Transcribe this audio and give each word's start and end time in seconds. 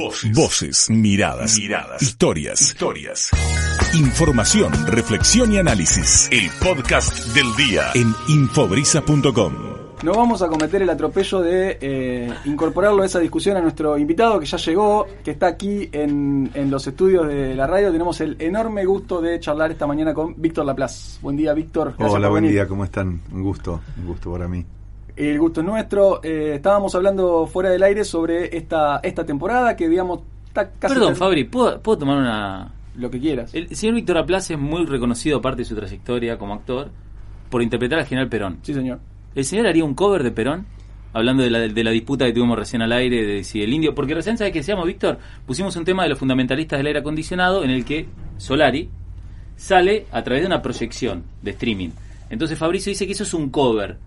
Voces. 0.00 0.34
Voces, 0.34 0.88
miradas, 0.88 1.58
miradas, 1.58 2.00
historias, 2.00 2.58
historias. 2.62 3.30
Información, 3.92 4.72
reflexión 4.86 5.52
y 5.52 5.58
análisis. 5.58 6.26
El 6.32 6.48
podcast 6.64 7.26
del 7.34 7.54
día 7.54 7.90
en 7.94 8.14
infobrisa.com. 8.28 9.52
No 10.02 10.14
vamos 10.14 10.40
a 10.40 10.48
cometer 10.48 10.80
el 10.80 10.88
atropello 10.88 11.42
de 11.42 11.76
eh, 11.82 12.32
incorporarlo 12.46 13.02
a 13.02 13.06
esa 13.06 13.18
discusión 13.18 13.58
a 13.58 13.60
nuestro 13.60 13.98
invitado 13.98 14.40
que 14.40 14.46
ya 14.46 14.56
llegó, 14.56 15.06
que 15.22 15.32
está 15.32 15.48
aquí 15.48 15.90
en, 15.92 16.50
en, 16.54 16.70
los 16.70 16.86
estudios 16.86 17.28
de 17.28 17.54
la 17.54 17.66
radio. 17.66 17.92
Tenemos 17.92 18.18
el 18.22 18.36
enorme 18.38 18.86
gusto 18.86 19.20
de 19.20 19.38
charlar 19.38 19.70
esta 19.70 19.86
mañana 19.86 20.14
con 20.14 20.34
Víctor 20.40 20.64
Laplace. 20.64 21.18
Buen 21.20 21.36
día, 21.36 21.52
Víctor. 21.52 21.92
Hola, 21.98 22.30
buen 22.30 22.48
día, 22.48 22.66
¿cómo 22.66 22.84
están? 22.84 23.20
Un 23.30 23.42
gusto, 23.42 23.82
un 23.98 24.06
gusto 24.06 24.32
para 24.32 24.48
mí. 24.48 24.64
El 25.16 25.38
gusto 25.38 25.60
es 25.60 25.66
nuestro. 25.66 26.22
Eh, 26.22 26.54
estábamos 26.54 26.94
hablando 26.94 27.46
fuera 27.46 27.70
del 27.70 27.82
aire 27.82 28.04
sobre 28.04 28.56
esta, 28.56 29.00
esta 29.02 29.24
temporada 29.24 29.76
que, 29.76 29.88
digamos, 29.88 30.20
está 30.46 30.70
casi. 30.70 30.94
Perdón, 30.94 31.16
Fabri, 31.16 31.44
¿puedo, 31.44 31.80
¿puedo 31.80 31.98
tomar 31.98 32.18
una. 32.18 32.72
Lo 32.96 33.10
que 33.10 33.20
quieras. 33.20 33.54
El 33.54 33.74
señor 33.74 33.94
Víctor 33.94 34.18
Aplace 34.18 34.54
es 34.54 34.60
muy 34.60 34.84
reconocido, 34.84 35.38
aparte 35.38 35.62
de 35.62 35.64
su 35.64 35.76
trayectoria 35.76 36.36
como 36.38 36.54
actor, 36.54 36.90
por 37.48 37.62
interpretar 37.62 38.00
al 38.00 38.06
general 38.06 38.28
Perón. 38.28 38.58
Sí, 38.62 38.74
señor. 38.74 38.98
¿El 39.34 39.44
señor 39.44 39.66
haría 39.66 39.84
un 39.84 39.94
cover 39.94 40.22
de 40.22 40.32
Perón? 40.32 40.66
Hablando 41.12 41.42
de 41.42 41.50
la, 41.50 41.58
de 41.60 41.84
la 41.84 41.90
disputa 41.90 42.26
que 42.26 42.32
tuvimos 42.32 42.58
recién 42.58 42.82
al 42.82 42.92
aire 42.92 43.24
de 43.24 43.44
si 43.44 43.62
el 43.62 43.72
indio. 43.72 43.94
Porque 43.94 44.14
recién, 44.14 44.38
¿sabes 44.38 44.52
qué 44.52 44.60
decíamos, 44.60 44.86
Víctor? 44.86 45.18
Pusimos 45.46 45.74
un 45.76 45.84
tema 45.84 46.02
de 46.02 46.08
los 46.08 46.18
fundamentalistas 46.18 46.78
del 46.78 46.86
aire 46.86 47.00
acondicionado 47.00 47.64
en 47.64 47.70
el 47.70 47.84
que 47.84 48.06
Solari 48.38 48.90
sale 49.56 50.06
a 50.10 50.22
través 50.22 50.42
de 50.42 50.46
una 50.46 50.62
proyección 50.62 51.24
de 51.42 51.50
streaming. 51.52 51.90
Entonces 52.28 52.58
Fabricio 52.58 52.90
dice 52.90 53.06
que 53.06 53.12
eso 53.12 53.24
es 53.24 53.34
un 53.34 53.50
cover 53.50 53.98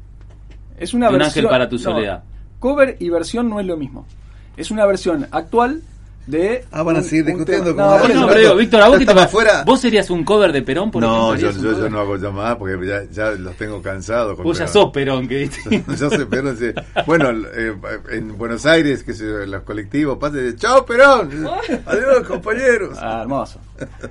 es 0.77 0.93
una 0.93 1.09
un 1.09 1.17
versión, 1.17 1.27
ángel 1.27 1.47
para 1.47 1.69
tu 1.69 1.77
soledad. 1.77 2.23
No, 2.23 2.59
cover 2.59 2.97
y 2.99 3.09
versión 3.09 3.49
no 3.49 3.59
es 3.59 3.65
lo 3.65 3.77
mismo. 3.77 4.05
Es 4.55 4.71
una 4.71 4.85
versión 4.85 5.27
actual 5.31 5.81
de. 6.27 6.65
Ah, 6.71 6.83
van 6.83 6.97
a 6.97 7.01
seguir 7.01 7.25
discutiendo 7.25 7.75
con 7.75 7.77
no, 7.77 7.97
no, 8.07 8.27
pero 8.27 8.39
digo, 8.39 8.55
Víctor, 8.55 8.81
a 8.81 8.87
vos, 8.87 8.99
te 8.99 9.27
fuera. 9.27 9.63
¿Vos 9.63 9.81
serías 9.81 10.09
un 10.09 10.23
cover 10.23 10.51
de 10.51 10.61
Perón, 10.61 10.91
por 10.91 11.01
no, 11.01 11.33
ejemplo? 11.33 11.51
No, 11.51 11.61
yo, 11.61 11.73
yo, 11.73 11.79
yo, 11.79 11.89
no 11.89 11.99
hago 11.99 12.17
llamadas 12.17 12.57
porque 12.57 12.87
ya, 12.87 13.03
ya 13.11 13.31
los 13.31 13.55
tengo 13.55 13.81
cansados. 13.81 14.37
Vos 14.37 14.57
ya 14.57 14.67
sos 14.67 14.91
Perón, 14.91 15.27
que 15.27 15.39
viste. 15.39 15.83
yo 15.99 16.09
soy 16.09 16.25
Perón, 16.25 16.57
sí. 16.57 16.71
Bueno, 17.05 17.31
eh, 17.53 17.75
en 18.11 18.37
Buenos 18.37 18.65
Aires, 18.65 19.03
que 19.03 19.13
se, 19.13 19.45
los 19.47 19.63
colectivos 19.63 20.17
pasan 20.17 20.37
de 20.37 20.55
¡Chao, 20.55 20.85
Perón! 20.85 21.29
¡Adiós, 21.85 22.27
compañeros! 22.27 22.97
Ah, 23.01 23.19
hermoso. 23.21 23.59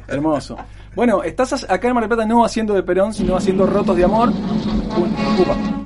Hermoso. 0.09 0.57
Bueno, 0.95 1.23
estás 1.23 1.65
acá 1.71 1.89
en 1.89 1.95
Mar 1.95 2.03
del 2.03 2.09
Plata 2.09 2.27
no 2.27 2.45
haciendo 2.45 2.75
de 2.75 2.83
Perón, 2.83 3.15
sino 3.15 3.37
haciendo 3.37 3.65
rotos 3.67 3.97
de 3.97 4.05
amor. 4.05 4.31
Upa. 5.39 5.82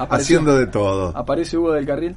Apareció, 0.00 0.38
haciendo 0.38 0.58
de 0.58 0.66
todo. 0.66 1.16
Aparece 1.16 1.56
Hugo 1.56 1.72
del 1.72 1.86
Carril. 1.86 2.16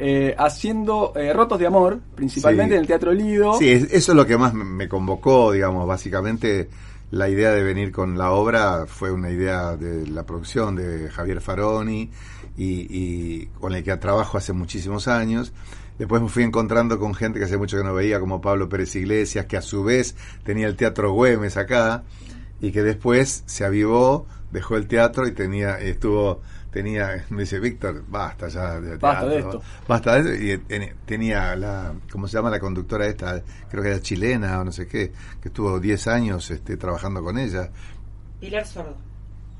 Eh, 0.00 0.34
haciendo 0.38 1.12
eh, 1.16 1.32
Rotos 1.32 1.58
de 1.58 1.66
Amor, 1.66 1.98
principalmente 2.14 2.70
sí. 2.70 2.74
en 2.76 2.80
el 2.80 2.86
Teatro 2.86 3.12
Lido. 3.12 3.54
Sí, 3.58 3.68
eso 3.68 4.12
es 4.12 4.16
lo 4.16 4.26
que 4.26 4.38
más 4.38 4.54
me 4.54 4.88
convocó, 4.88 5.50
digamos, 5.50 5.86
básicamente 5.88 6.68
la 7.10 7.28
idea 7.28 7.50
de 7.50 7.62
venir 7.62 7.90
con 7.90 8.16
la 8.16 8.30
obra 8.30 8.86
fue 8.86 9.10
una 9.10 9.30
idea 9.30 9.76
de 9.76 10.06
la 10.06 10.24
producción 10.24 10.76
de 10.76 11.08
Javier 11.10 11.40
Faroni 11.40 12.10
y, 12.56 12.86
y 12.90 13.46
con 13.58 13.74
el 13.74 13.82
que 13.82 13.96
trabajo 13.96 14.38
hace 14.38 14.52
muchísimos 14.52 15.08
años. 15.08 15.52
Después 15.98 16.22
me 16.22 16.28
fui 16.28 16.44
encontrando 16.44 16.98
con 17.00 17.14
gente 17.14 17.40
que 17.40 17.46
hace 17.46 17.56
mucho 17.56 17.76
que 17.76 17.82
no 17.82 17.92
veía, 17.92 18.20
como 18.20 18.40
Pablo 18.40 18.68
Pérez 18.68 18.94
Iglesias, 18.94 19.46
que 19.46 19.56
a 19.56 19.62
su 19.62 19.82
vez 19.82 20.14
tenía 20.44 20.68
el 20.68 20.76
Teatro 20.76 21.12
Güemes 21.12 21.56
acá, 21.56 22.04
y 22.60 22.70
que 22.70 22.82
después 22.82 23.42
se 23.46 23.64
avivó, 23.64 24.26
dejó 24.52 24.76
el 24.76 24.86
teatro 24.86 25.26
y 25.26 25.32
tenía, 25.32 25.78
estuvo 25.80 26.40
tenía, 26.70 27.24
me 27.30 27.42
dice 27.42 27.58
Víctor, 27.58 28.04
basta 28.08 28.48
ya 28.48 28.80
de 28.80 28.96
basta 28.96 29.26
de 29.26 29.38
esto. 29.38 29.62
Basta 29.86 30.22
de 30.22 30.52
esto. 30.54 30.74
Y 30.74 30.92
tenía 31.06 31.56
la, 31.56 31.92
¿cómo 32.10 32.28
se 32.28 32.36
llama 32.36 32.50
la 32.50 32.60
conductora 32.60 33.06
esta? 33.06 33.42
Creo 33.70 33.82
que 33.82 33.88
era 33.90 34.00
chilena 34.00 34.60
o 34.60 34.64
no 34.64 34.72
sé 34.72 34.86
qué, 34.86 35.12
que 35.40 35.48
estuvo 35.48 35.78
10 35.78 36.06
años 36.08 36.50
este, 36.50 36.76
trabajando 36.76 37.22
con 37.22 37.38
ella. 37.38 37.70
Pilar 38.40 38.66
Sordo. 38.66 38.96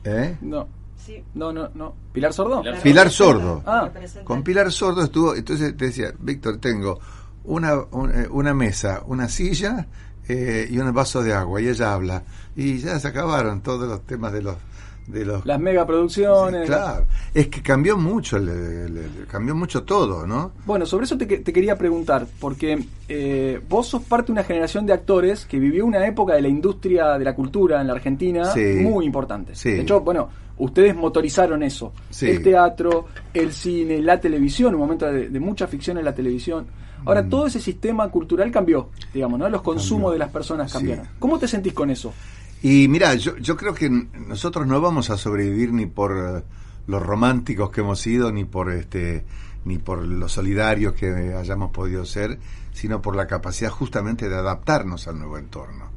¿Eh? 0.04 0.36
No. 0.40 0.68
Sí. 0.96 1.22
No, 1.34 1.52
no, 1.52 1.70
no. 1.74 1.94
¿Pilar 2.12 2.32
Sordo? 2.32 2.60
Pilar, 2.62 2.82
Pilar 2.82 3.10
Sordo. 3.10 3.62
Ah. 3.64 3.90
Con 4.24 4.42
Pilar 4.42 4.70
Sordo 4.70 5.04
estuvo, 5.04 5.34
entonces 5.34 5.76
te 5.76 5.86
decía, 5.86 6.12
Víctor, 6.18 6.58
tengo 6.58 6.98
una, 7.44 7.74
una, 7.92 8.26
una 8.30 8.54
mesa, 8.54 9.02
una 9.06 9.28
silla 9.28 9.86
eh, 10.28 10.68
y 10.70 10.78
un 10.78 10.92
vaso 10.92 11.22
de 11.22 11.32
agua, 11.32 11.60
y 11.60 11.68
ella 11.68 11.94
habla. 11.94 12.22
Y 12.54 12.78
ya 12.78 12.98
se 12.98 13.08
acabaron 13.08 13.62
todos 13.62 13.88
los 13.88 14.04
temas 14.06 14.32
de 14.32 14.42
los 14.42 14.56
de 15.08 15.24
los 15.24 15.44
las 15.44 15.58
megaproducciones. 15.58 16.66
Claro, 16.66 17.06
es 17.34 17.48
que 17.48 17.62
cambió 17.62 17.96
mucho, 17.96 18.38
cambió 19.28 19.54
mucho 19.54 19.82
todo, 19.82 20.26
¿no? 20.26 20.52
Bueno, 20.66 20.86
sobre 20.86 21.04
eso 21.04 21.16
te, 21.16 21.26
te 21.26 21.52
quería 21.52 21.76
preguntar, 21.76 22.26
porque 22.38 22.84
eh, 23.08 23.60
vos 23.68 23.88
sos 23.88 24.02
parte 24.02 24.26
de 24.26 24.32
una 24.32 24.44
generación 24.44 24.86
de 24.86 24.92
actores 24.92 25.46
que 25.46 25.58
vivió 25.58 25.86
una 25.86 26.06
época 26.06 26.34
de 26.34 26.42
la 26.42 26.48
industria 26.48 27.18
de 27.18 27.24
la 27.24 27.34
cultura 27.34 27.80
en 27.80 27.86
la 27.86 27.94
Argentina 27.94 28.44
sí. 28.52 28.60
muy 28.82 29.06
importante. 29.06 29.54
Sí. 29.54 29.70
De 29.70 29.80
hecho, 29.80 30.00
bueno, 30.00 30.28
ustedes 30.58 30.94
motorizaron 30.94 31.62
eso, 31.62 31.92
el 32.20 32.42
teatro, 32.42 33.06
el 33.32 33.52
cine, 33.52 34.02
la 34.02 34.20
televisión, 34.20 34.74
un 34.74 34.80
momento 34.80 35.06
de, 35.06 35.30
de 35.30 35.40
mucha 35.40 35.66
ficción 35.66 35.98
en 35.98 36.04
la 36.04 36.14
televisión. 36.14 36.66
Ahora, 37.04 37.22
mm. 37.22 37.28
todo 37.28 37.46
ese 37.46 37.60
sistema 37.60 38.08
cultural 38.08 38.50
cambió, 38.50 38.90
digamos, 39.14 39.38
¿no? 39.38 39.48
Los 39.48 39.62
consumos 39.62 40.06
cambió. 40.06 40.12
de 40.12 40.18
las 40.18 40.30
personas 40.30 40.72
cambiaron. 40.72 41.06
¿Cómo 41.18 41.38
te 41.38 41.46
sentís 41.46 41.72
con 41.72 41.90
eso? 41.90 42.12
Y 42.62 42.88
mira, 42.88 43.14
yo, 43.14 43.36
yo 43.36 43.56
creo 43.56 43.74
que 43.74 43.88
nosotros 43.88 44.66
no 44.66 44.80
vamos 44.80 45.10
a 45.10 45.16
sobrevivir 45.16 45.72
ni 45.72 45.86
por 45.86 46.12
uh, 46.12 46.42
los 46.86 47.02
románticos 47.02 47.70
que 47.70 47.82
hemos 47.82 48.00
sido, 48.00 48.32
ni 48.32 48.44
por 48.44 48.72
este, 48.72 49.24
ni 49.64 49.78
por 49.78 50.04
los 50.04 50.32
solidarios 50.32 50.94
que 50.94 51.34
hayamos 51.36 51.70
podido 51.70 52.04
ser, 52.04 52.38
sino 52.72 53.00
por 53.00 53.14
la 53.14 53.26
capacidad 53.26 53.70
justamente 53.70 54.28
de 54.28 54.36
adaptarnos 54.36 55.06
al 55.06 55.18
nuevo 55.18 55.38
entorno. 55.38 55.90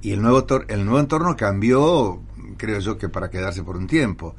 Y 0.00 0.12
el 0.12 0.22
nuevo, 0.22 0.46
el 0.68 0.84
nuevo 0.84 1.00
entorno 1.00 1.36
cambió, 1.36 2.22
creo 2.56 2.78
yo, 2.78 2.96
que 2.96 3.08
para 3.08 3.28
quedarse 3.28 3.62
por 3.62 3.76
un 3.76 3.86
tiempo. 3.86 4.34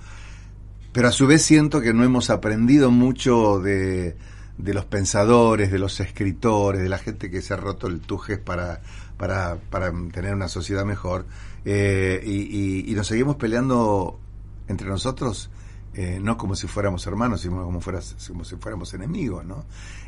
Pero 0.92 1.08
a 1.08 1.12
su 1.12 1.28
vez 1.28 1.44
siento 1.44 1.82
que 1.82 1.94
no 1.94 2.04
hemos 2.04 2.30
aprendido 2.30 2.90
mucho 2.90 3.60
de, 3.60 4.18
de 4.58 4.74
los 4.74 4.86
pensadores, 4.86 5.72
de 5.72 5.80
los 5.80 6.00
escritores, 6.00 6.82
de 6.82 6.90
la 6.90 6.98
gente 6.98 7.30
que 7.30 7.42
se 7.42 7.54
ha 7.54 7.58
roto 7.58 7.88
el 7.88 8.00
tujes 8.00 8.40
para, 8.40 8.82
para, 9.18 9.58
para 9.70 9.92
tener 10.12 10.34
una 10.34 10.48
sociedad 10.48 10.86
mejor. 10.86 11.26
Eh, 11.66 12.22
y, 12.26 12.32
y, 12.32 12.92
y, 12.92 12.96
nos 12.96 13.08
seguimos 13.08 13.36
peleando 13.36 14.20
entre 14.68 14.88
nosotros, 14.88 15.50
eh, 15.94 16.20
no 16.22 16.38
como 16.38 16.56
si 16.56 16.68
fuéramos 16.68 17.06
hermanos, 17.06 17.42
sino 17.42 17.64
como, 17.64 17.82
fueras, 17.82 18.16
como 18.28 18.44
si 18.44 18.56
fuéramos 18.56 18.94
enemigos, 18.94 19.46
¿no? 19.46 19.66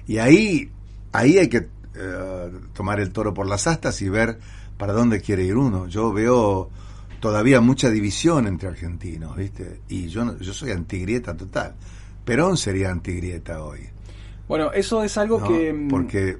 Y 0.08 0.18
ahí, 0.18 0.72
ahí 1.12 1.38
hay 1.38 1.50
que 1.50 1.68
eh, 1.96 2.52
tomar 2.74 3.00
el 3.00 3.12
toro 3.12 3.34
por 3.34 3.48
las 3.48 3.68
astas 3.68 4.02
y 4.02 4.10
ver 4.10 4.40
para 4.78 4.94
dónde 4.94 5.22
quiere 5.22 5.44
ir 5.44 5.56
uno. 5.58 5.88
Yo 5.88 6.12
veo 6.12 6.70
todavía 7.20 7.62
mucha 7.62 7.90
división 7.90 8.48
entre 8.48 8.70
argentinos, 8.70 9.36
¿viste? 9.36 9.82
Y 9.90 10.08
yo, 10.08 10.38
yo 10.40 10.54
soy 10.54 10.72
antigrieta 10.72 11.36
total. 11.36 11.76
Perón 12.26 12.58
sería 12.58 12.90
antigrieta 12.90 13.64
hoy. 13.64 13.82
Bueno, 14.48 14.72
eso 14.72 15.04
es 15.04 15.18
algo 15.18 15.40
¿no? 15.40 15.48
que... 15.48 15.88
Porque 15.90 16.38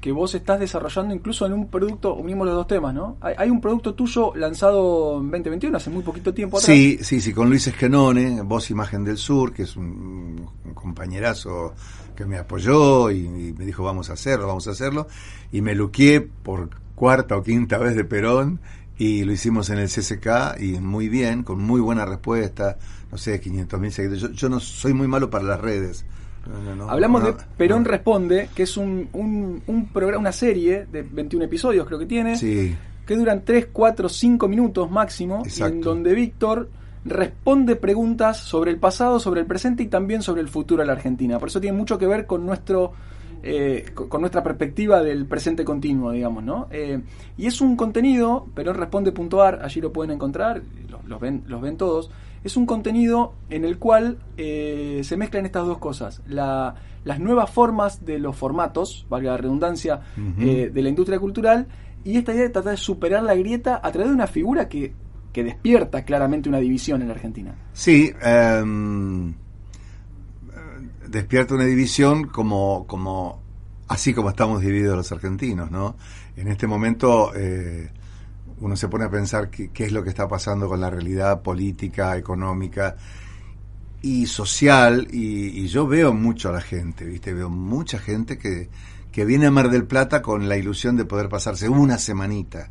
que, 0.00 0.12
vos 0.12 0.34
estás 0.34 0.60
desarrollando 0.60 1.14
incluso 1.14 1.46
en 1.46 1.52
un 1.54 1.68
producto, 1.68 2.14
unimos 2.14 2.46
los 2.46 2.54
dos 2.54 2.66
temas, 2.66 2.92
¿no? 2.94 3.16
Hay, 3.20 3.34
hay, 3.38 3.50
un 3.50 3.60
producto 3.60 3.94
tuyo 3.94 4.32
lanzado 4.34 5.18
en 5.18 5.30
2021, 5.30 5.76
hace 5.76 5.90
muy 5.90 6.02
poquito 6.02 6.34
tiempo 6.34 6.58
atrás. 6.58 6.66
Sí, 6.66 6.98
sí, 7.00 7.20
sí, 7.20 7.32
con 7.32 7.48
Luis 7.48 7.66
Esquenone, 7.66 8.42
Voz 8.42 8.70
Imagen 8.70 9.04
del 9.04 9.16
Sur, 9.16 9.52
que 9.52 9.62
es 9.62 9.76
un, 9.76 10.48
compañerazo 10.74 11.74
que 12.14 12.26
me 12.26 12.36
apoyó 12.36 13.10
y, 13.10 13.20
y, 13.20 13.54
me 13.56 13.64
dijo 13.64 13.82
vamos 13.82 14.10
a 14.10 14.12
hacerlo, 14.12 14.46
vamos 14.46 14.68
a 14.68 14.72
hacerlo, 14.72 15.06
y 15.50 15.62
me 15.62 15.74
luqué 15.74 16.20
por 16.20 16.70
cuarta 16.94 17.36
o 17.36 17.42
quinta 17.42 17.78
vez 17.78 17.96
de 17.96 18.04
Perón 18.04 18.60
y 18.98 19.24
lo 19.24 19.32
hicimos 19.32 19.70
en 19.70 19.78
el 19.78 19.88
CCK 19.88 20.60
y 20.60 20.78
muy 20.78 21.08
bien, 21.08 21.42
con 21.42 21.58
muy 21.58 21.80
buena 21.80 22.04
respuesta, 22.04 22.76
no 23.10 23.16
sé, 23.16 23.40
500 23.40 23.80
mil 23.80 23.92
seguidores. 23.92 24.32
Yo 24.32 24.48
no 24.50 24.60
soy 24.60 24.92
muy 24.92 25.08
malo 25.08 25.30
para 25.30 25.44
las 25.44 25.58
redes. 25.58 26.04
No, 26.46 26.74
no, 26.74 26.90
Hablamos 26.90 27.22
de 27.22 27.34
Perón 27.56 27.84
Responde, 27.84 28.48
que 28.54 28.64
es 28.64 28.76
un, 28.76 29.08
un, 29.12 29.62
un, 29.66 29.88
programa, 29.88 30.20
una 30.20 30.32
serie 30.32 30.86
de 30.90 31.02
21 31.02 31.44
episodios, 31.44 31.86
creo 31.86 31.98
que 31.98 32.06
tiene, 32.06 32.36
sí. 32.36 32.74
que 33.06 33.16
duran 33.16 33.42
3, 33.44 33.68
4, 33.72 34.08
5 34.08 34.48
minutos 34.48 34.90
máximo, 34.90 35.42
en 35.58 35.80
donde 35.80 36.14
Víctor 36.14 36.68
responde 37.04 37.76
preguntas 37.76 38.38
sobre 38.38 38.70
el 38.70 38.78
pasado, 38.78 39.20
sobre 39.20 39.40
el 39.40 39.46
presente 39.46 39.82
y 39.82 39.86
también 39.86 40.22
sobre 40.22 40.40
el 40.40 40.48
futuro 40.48 40.82
de 40.82 40.86
la 40.86 40.92
Argentina. 40.92 41.38
Por 41.38 41.48
eso 41.48 41.60
tiene 41.60 41.76
mucho 41.76 41.98
que 41.98 42.06
ver 42.06 42.26
con 42.26 42.44
nuestro 42.44 42.92
eh, 43.42 43.86
con 43.94 44.20
nuestra 44.20 44.42
perspectiva 44.42 45.02
del 45.02 45.24
presente 45.24 45.64
continuo, 45.64 46.10
digamos, 46.12 46.44
¿no? 46.44 46.68
Eh, 46.70 47.00
y 47.38 47.46
es 47.46 47.62
un 47.62 47.74
contenido, 47.74 48.46
Perón 48.54 48.76
Responde.ar, 48.76 49.60
allí 49.62 49.80
lo 49.80 49.92
pueden 49.92 50.10
encontrar, 50.10 50.62
los, 50.90 51.02
los, 51.06 51.20
ven, 51.20 51.44
los 51.46 51.62
ven 51.62 51.78
todos, 51.78 52.10
es 52.44 52.56
un 52.56 52.66
contenido 52.66 53.34
en 53.50 53.64
el 53.64 53.78
cual 53.78 54.18
eh, 54.36 55.00
se 55.04 55.16
mezclan 55.16 55.46
estas 55.46 55.66
dos 55.66 55.78
cosas. 55.78 56.22
La, 56.26 56.74
las 57.04 57.20
nuevas 57.20 57.50
formas 57.50 58.04
de 58.04 58.18
los 58.18 58.36
formatos, 58.36 59.06
valga 59.08 59.32
la 59.32 59.36
redundancia, 59.36 60.00
uh 60.16 60.20
-huh. 60.20 60.34
eh, 60.40 60.70
de 60.70 60.82
la 60.82 60.88
industria 60.88 61.18
cultural, 61.18 61.66
y 62.04 62.16
esta 62.16 62.32
idea 62.32 62.44
de 62.44 62.50
tratar 62.50 62.72
de 62.72 62.76
superar 62.78 63.22
la 63.22 63.34
grieta 63.34 63.80
a 63.82 63.92
través 63.92 64.08
de 64.08 64.14
una 64.14 64.26
figura 64.26 64.68
que, 64.68 64.92
que 65.32 65.44
despierta 65.44 66.04
claramente 66.04 66.48
una 66.48 66.58
división 66.58 67.02
en 67.02 67.08
la 67.08 67.14
Argentina. 67.14 67.54
Sí, 67.72 68.10
um, 68.62 69.34
despierta 71.08 71.54
una 71.54 71.64
división 71.64 72.26
como, 72.28 72.86
como 72.86 73.42
así 73.88 74.14
como 74.14 74.30
estamos 74.30 74.62
divididos 74.62 74.96
los 74.96 75.12
argentinos, 75.12 75.70
¿no? 75.70 75.96
En 76.36 76.48
este 76.48 76.66
momento 76.66 77.32
eh, 77.34 77.90
uno 78.60 78.76
se 78.76 78.88
pone 78.88 79.04
a 79.04 79.10
pensar 79.10 79.50
qué, 79.50 79.70
es 79.74 79.92
lo 79.92 80.02
que 80.02 80.10
está 80.10 80.28
pasando 80.28 80.68
con 80.68 80.80
la 80.80 80.90
realidad 80.90 81.42
política, 81.42 82.16
económica 82.16 82.96
y 84.02 84.26
social, 84.26 85.08
y, 85.10 85.66
yo 85.68 85.86
veo 85.86 86.12
mucho 86.12 86.48
a 86.48 86.52
la 86.52 86.60
gente, 86.60 87.04
¿viste? 87.04 87.34
Veo 87.34 87.50
mucha 87.50 87.98
gente 87.98 88.38
que, 88.38 88.68
que 89.12 89.24
viene 89.24 89.46
a 89.46 89.50
Mar 89.50 89.70
del 89.70 89.84
Plata 89.84 90.22
con 90.22 90.48
la 90.48 90.56
ilusión 90.56 90.96
de 90.96 91.04
poder 91.04 91.28
pasarse 91.28 91.68
una 91.68 91.98
semanita. 91.98 92.70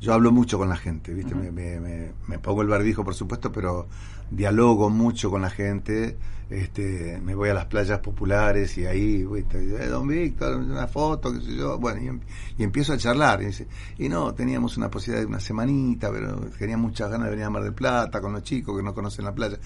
Yo 0.00 0.14
hablo 0.14 0.32
mucho 0.32 0.58
con 0.58 0.68
la 0.68 0.76
gente, 0.76 1.12
¿viste? 1.12 1.34
me, 1.34 1.50
me, 1.50 1.78
me, 2.26 2.38
pongo 2.38 2.62
el 2.62 2.68
barbijo, 2.68 3.04
por 3.04 3.14
supuesto, 3.14 3.52
pero 3.52 3.86
dialogo 4.30 4.88
mucho 4.88 5.30
con 5.30 5.42
la 5.42 5.50
gente 5.50 6.16
este, 6.50 7.20
me 7.22 7.36
voy 7.36 7.48
a 7.48 7.54
las 7.54 7.66
playas 7.66 8.00
populares 8.00 8.76
y 8.76 8.84
ahí, 8.84 9.24
eh, 9.24 9.86
don 9.86 10.08
Víctor, 10.08 10.56
una 10.56 10.88
foto, 10.88 11.32
qué 11.32 11.40
sé 11.40 11.54
yo, 11.54 11.78
bueno, 11.78 12.00
em, 12.00 12.20
y, 12.58 12.64
empiezo 12.64 12.92
a 12.92 12.98
charlar. 12.98 13.40
Y, 13.42 13.46
dice, 13.46 13.68
y 13.98 14.08
no, 14.08 14.34
teníamos 14.34 14.76
una 14.76 14.90
posibilidad 14.90 15.20
de 15.20 15.26
una 15.26 15.38
semanita, 15.38 16.10
pero 16.10 16.40
tenía 16.58 16.76
muchas 16.76 17.08
ganas 17.08 17.26
de 17.26 17.30
venir 17.30 17.44
a 17.44 17.50
Mar 17.50 17.62
del 17.62 17.72
Plata 17.72 18.20
con 18.20 18.32
los 18.32 18.42
chicos 18.42 18.76
que 18.76 18.82
no 18.82 18.92
conocen 18.92 19.26
la 19.26 19.34
playa. 19.34 19.58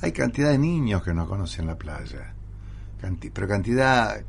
Hay 0.00 0.12
cantidad 0.12 0.48
de 0.48 0.58
niños 0.58 1.02
que 1.02 1.12
no 1.12 1.28
conocen 1.28 1.66
la 1.66 1.76
playa, 1.76 2.34
pero 3.34 3.46
cantidad 3.46 4.24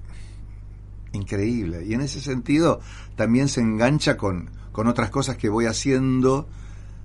increíble. 1.14 1.86
Y 1.86 1.94
en 1.94 2.02
ese 2.02 2.20
sentido 2.20 2.82
también 3.16 3.48
se 3.48 3.62
engancha 3.62 4.18
con, 4.18 4.50
con 4.72 4.88
otras 4.88 5.10
cosas 5.10 5.38
que 5.38 5.50
voy 5.50 5.66
haciendo 5.66 6.48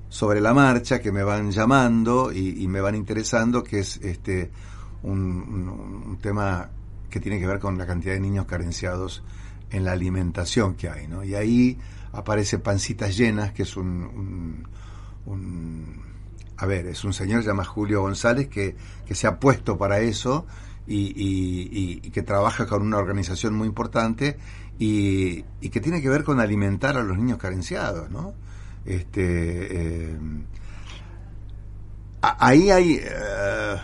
sobre 0.08 0.40
la 0.40 0.54
marcha, 0.54 1.00
que 1.00 1.12
me 1.12 1.22
van 1.22 1.50
llamando 1.50 2.32
y, 2.32 2.62
y 2.62 2.68
me 2.68 2.80
van 2.80 2.94
interesando, 2.94 3.62
que 3.62 3.80
es 3.80 3.96
este 3.98 4.50
un, 5.02 6.18
tema 6.20 6.70
que 7.10 7.20
tiene 7.20 7.38
que 7.38 7.46
ver 7.46 7.58
con 7.58 7.78
la 7.78 7.86
cantidad 7.86 8.14
de 8.14 8.20
niños 8.20 8.46
carenciados 8.46 9.22
en 9.70 9.84
la 9.84 9.92
alimentación 9.92 10.74
que 10.74 10.88
hay, 10.88 11.06
¿no? 11.06 11.24
Y 11.24 11.34
ahí 11.34 11.78
aparece 12.12 12.58
Pancitas 12.58 13.16
Llenas, 13.16 13.52
que 13.52 13.62
es 13.62 13.76
un, 13.76 14.66
a 16.56 16.66
ver, 16.66 16.86
es 16.86 17.04
un 17.04 17.12
señor 17.12 17.42
se 17.42 17.48
llama 17.48 17.64
Julio 17.64 18.02
González 18.02 18.48
que, 18.48 18.76
que 19.06 19.14
se 19.14 19.26
ha 19.26 19.38
puesto 19.38 19.76
para 19.78 20.00
eso 20.00 20.46
y, 20.86 22.00
que 22.10 22.22
trabaja 22.22 22.66
con 22.66 22.82
una 22.82 22.98
organización 22.98 23.54
muy 23.54 23.68
importante 23.68 24.36
y, 24.78 25.42
que 25.42 25.80
tiene 25.80 26.00
que 26.00 26.08
ver 26.08 26.24
con 26.24 26.40
alimentar 26.40 26.96
a 26.96 27.02
los 27.02 27.16
niños 27.18 27.38
carenciados, 27.38 28.10
¿no? 28.10 28.34
Este, 28.84 30.10
eh, 30.10 30.18
ahí 32.20 32.70
hay 32.70 33.00
eh, 33.02 33.76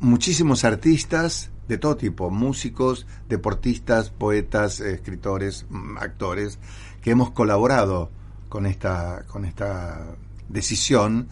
muchísimos 0.00 0.64
artistas 0.64 1.50
de 1.68 1.78
todo 1.78 1.96
tipo, 1.96 2.30
músicos, 2.30 3.06
deportistas, 3.28 4.10
poetas, 4.10 4.80
escritores, 4.80 5.66
mm, 5.68 5.98
actores, 5.98 6.58
que 7.02 7.10
hemos 7.10 7.30
colaborado 7.30 8.10
con 8.48 8.66
esta, 8.66 9.24
con 9.26 9.44
esta 9.44 10.16
decisión 10.48 11.28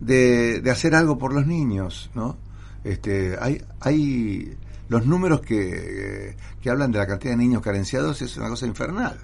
de, 0.00 0.60
de 0.60 0.70
hacer 0.70 0.94
algo 0.94 1.18
por 1.18 1.32
los 1.32 1.46
niños, 1.46 2.10
¿no? 2.14 2.36
Este, 2.84 3.36
hay, 3.40 3.62
hay 3.80 4.56
los 4.88 5.06
números 5.06 5.40
que, 5.40 6.36
que 6.60 6.70
hablan 6.70 6.92
de 6.92 6.98
la 6.98 7.06
cantidad 7.06 7.32
de 7.32 7.36
niños 7.36 7.62
carenciados 7.62 8.22
es 8.22 8.36
una 8.36 8.48
cosa 8.48 8.66
infernal. 8.66 9.18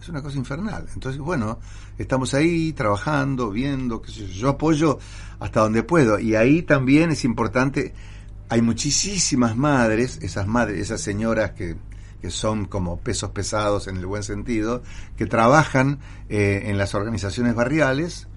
Es 0.00 0.08
una 0.08 0.22
cosa 0.22 0.36
infernal. 0.36 0.86
Entonces, 0.94 1.20
bueno, 1.20 1.58
estamos 1.98 2.34
ahí 2.34 2.72
trabajando, 2.72 3.50
viendo, 3.50 4.02
qué 4.02 4.12
sé 4.12 4.26
yo. 4.26 4.32
yo 4.32 4.48
apoyo 4.50 4.98
hasta 5.40 5.60
donde 5.60 5.82
puedo. 5.82 6.18
Y 6.18 6.36
ahí 6.36 6.62
también 6.62 7.10
es 7.10 7.24
importante, 7.24 7.94
hay 8.48 8.60
muchísimas 8.62 9.56
madres, 9.56 10.18
esas 10.22 10.46
madres, 10.46 10.80
esas 10.80 11.00
señoras 11.00 11.52
que, 11.52 11.76
que 12.20 12.30
son 12.30 12.66
como 12.66 12.98
pesos 13.00 13.30
pesados 13.30 13.88
en 13.88 13.96
el 13.96 14.06
buen 14.06 14.22
sentido, 14.22 14.82
que 15.16 15.26
trabajan 15.26 15.98
eh, 16.28 16.64
en 16.66 16.78
las 16.78 16.94
organizaciones 16.94 17.54
barriales, 17.54 18.28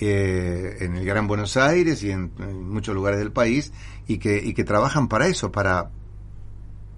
eh, 0.00 0.76
en 0.80 0.96
el 0.96 1.04
Gran 1.04 1.26
Buenos 1.26 1.56
Aires 1.56 2.02
y 2.02 2.10
en, 2.10 2.32
en, 2.38 2.68
muchos 2.68 2.94
lugares 2.94 3.18
del 3.18 3.32
país, 3.32 3.72
y 4.06 4.18
que, 4.18 4.42
y 4.44 4.54
que 4.54 4.64
trabajan 4.64 5.08
para 5.08 5.26
eso, 5.26 5.52
para, 5.52 5.90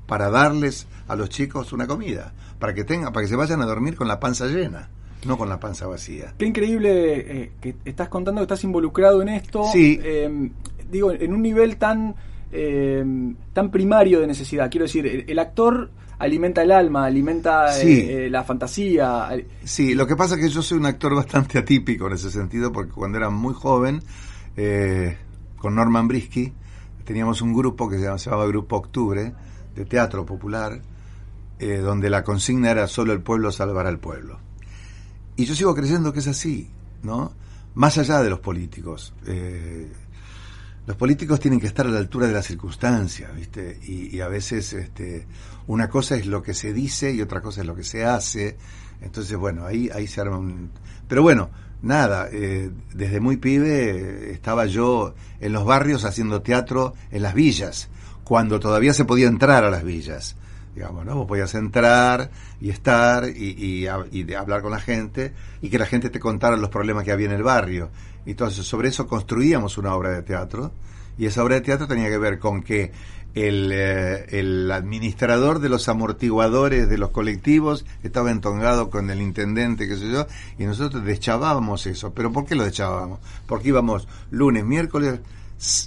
para 0.06 0.30
darles 0.30 0.86
a 1.08 1.16
los 1.16 1.28
chicos 1.28 1.72
una 1.72 1.86
comida 1.86 2.32
para 2.58 2.74
que 2.74 2.84
tengan, 2.84 3.12
para 3.12 3.24
que 3.24 3.28
se 3.28 3.36
vayan 3.36 3.60
a 3.62 3.66
dormir 3.66 3.96
con 3.96 4.08
la 4.08 4.18
panza 4.18 4.46
llena, 4.46 4.88
no 5.26 5.36
con 5.36 5.48
la 5.48 5.60
panza 5.60 5.86
vacía. 5.86 6.34
Qué 6.38 6.46
increíble 6.46 7.42
eh, 7.42 7.52
que 7.60 7.76
estás 7.84 8.08
contando 8.08 8.40
que 8.40 8.44
estás 8.44 8.64
involucrado 8.64 9.22
en 9.22 9.28
esto. 9.28 9.64
Sí. 9.72 9.98
Eh, 10.02 10.50
digo, 10.90 11.12
en 11.12 11.32
un 11.32 11.42
nivel 11.42 11.76
tan 11.76 12.14
eh, 12.52 13.04
tan 13.52 13.70
primario 13.70 14.20
de 14.20 14.26
necesidad. 14.26 14.70
Quiero 14.70 14.84
decir, 14.84 15.24
el, 15.26 15.38
actor 15.38 15.90
alimenta 16.18 16.62
el 16.62 16.72
alma, 16.72 17.04
alimenta 17.04 17.66
la 17.84 18.44
fantasía. 18.44 19.28
Sí, 19.64 19.94
lo 19.94 20.06
que 20.06 20.16
pasa 20.16 20.34
es 20.34 20.42
que 20.42 20.48
yo 20.48 20.62
soy 20.62 20.78
un 20.78 20.86
actor 20.86 21.14
bastante 21.14 21.58
atípico 21.58 22.06
en 22.06 22.14
ese 22.14 22.30
sentido, 22.30 22.72
porque 22.72 22.92
cuando 22.92 23.18
era 23.18 23.30
muy 23.30 23.54
joven, 23.54 24.02
con 25.56 25.74
Norman 25.74 26.08
Brisky, 26.08 26.52
teníamos 27.04 27.40
un 27.40 27.54
grupo 27.54 27.88
que 27.88 27.98
se 27.98 28.04
llamaba 28.04 28.46
Grupo 28.46 28.76
Octubre, 28.76 29.32
de 29.74 29.84
teatro 29.84 30.24
popular, 30.26 30.80
eh, 31.58 31.78
donde 31.78 32.10
la 32.10 32.24
consigna 32.24 32.70
era 32.70 32.86
solo 32.88 33.12
el 33.12 33.22
pueblo 33.22 33.52
salvará 33.52 33.88
al 33.88 33.98
pueblo. 33.98 34.38
Y 35.36 35.44
yo 35.44 35.54
sigo 35.54 35.74
creyendo 35.74 36.12
que 36.12 36.18
es 36.18 36.28
así, 36.28 36.70
¿no? 37.02 37.32
Más 37.74 37.98
allá 37.98 38.22
de 38.22 38.30
los 38.30 38.40
políticos. 38.40 39.14
Eh, 40.86 40.88
los 40.88 40.96
políticos 40.96 41.40
tienen 41.40 41.60
que 41.60 41.66
estar 41.66 41.86
a 41.86 41.90
la 41.90 41.98
altura 41.98 42.26
de 42.26 42.32
las 42.32 42.46
circunstancias, 42.46 43.34
¿viste? 43.34 43.78
Y, 43.86 44.20
a 44.20 44.28
veces 44.28 44.72
este, 44.72 45.26
una 45.66 45.88
cosa 45.88 46.16
es 46.16 46.26
lo 46.26 46.42
que 46.42 46.54
se 46.54 46.72
dice 46.72 47.12
y 47.12 47.20
otra 47.20 47.40
cosa 47.40 47.62
es 47.62 47.66
lo 47.66 47.74
que 47.74 47.84
se 47.84 48.04
hace. 48.04 48.56
Entonces, 49.00 49.36
bueno, 49.36 49.66
ahí, 49.66 49.90
ahí 49.92 50.06
se 50.06 50.20
arma 50.20 50.38
un... 50.38 50.70
Pero 51.08 51.22
bueno, 51.22 51.50
nada, 51.82 52.28
eh, 52.32 52.70
desde 52.94 53.20
muy 53.20 53.36
pibe 53.36 54.32
estaba 54.32 54.66
yo 54.66 55.14
en 55.40 55.52
los 55.52 55.64
barrios 55.64 56.04
haciendo 56.04 56.42
teatro 56.42 56.94
en 57.10 57.22
las 57.22 57.34
villas, 57.34 57.88
cuando 58.24 58.58
todavía 58.58 58.94
se 58.94 59.04
podía 59.04 59.28
entrar 59.28 59.64
a 59.64 59.70
las 59.70 59.84
villas 59.84 60.36
digamos, 60.76 61.06
¿no? 61.06 61.14
Vos 61.14 61.26
podías 61.26 61.54
entrar 61.54 62.30
y 62.60 62.68
estar 62.68 63.26
y, 63.30 63.88
y, 64.12 64.34
hablar 64.34 64.60
con 64.60 64.70
la 64.70 64.78
gente 64.78 65.32
y 65.62 65.70
que 65.70 65.78
la 65.78 65.86
gente 65.86 66.10
te 66.10 66.20
contara 66.20 66.58
los 66.58 66.68
problemas 66.68 67.02
que 67.02 67.12
había 67.12 67.26
en 67.26 67.32
el 67.32 67.42
barrio. 67.42 67.88
Entonces, 68.26 68.66
sobre 68.66 68.90
eso 68.90 69.06
construíamos 69.06 69.78
una 69.78 69.94
obra 69.94 70.10
de 70.10 70.22
teatro 70.22 70.72
y 71.16 71.24
esa 71.24 71.42
obra 71.42 71.54
de 71.54 71.62
teatro 71.62 71.88
tenía 71.88 72.10
que 72.10 72.18
ver 72.18 72.38
con 72.38 72.62
que 72.62 72.92
el, 73.34 73.70
eh, 73.72 74.70
administrador 74.70 75.60
de 75.60 75.70
los 75.70 75.88
amortiguadores 75.88 76.90
de 76.90 76.98
los 76.98 77.08
colectivos 77.08 77.86
estaba 78.02 78.30
entongado 78.30 78.90
con 78.90 79.08
el 79.08 79.22
intendente, 79.22 79.88
qué 79.88 79.96
sé 79.96 80.10
yo, 80.10 80.26
y 80.58 80.64
nosotros 80.64 81.04
deschavábamos 81.06 81.86
eso. 81.86 82.12
¿Pero 82.12 82.32
por 82.32 82.44
qué 82.44 82.54
lo 82.54 82.64
deschavábamos? 82.64 83.20
Porque 83.46 83.68
íbamos 83.68 84.08
lunes, 84.30 84.64
miércoles, 84.64 85.20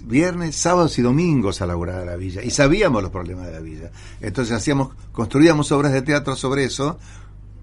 viernes, 0.05 0.55
sábados 0.55 0.97
y 0.97 1.01
domingos 1.01 1.61
a 1.61 1.67
laburar 1.67 2.01
a 2.01 2.05
la 2.05 2.15
villa 2.15 2.43
y 2.43 2.49
sabíamos 2.49 3.03
los 3.03 3.11
problemas 3.11 3.47
de 3.47 3.53
la 3.53 3.59
villa. 3.59 3.91
Entonces 4.21 4.55
hacíamos, 4.55 4.93
construíamos 5.11 5.71
obras 5.71 5.93
de 5.93 6.01
teatro 6.01 6.35
sobre 6.35 6.63
eso, 6.63 6.97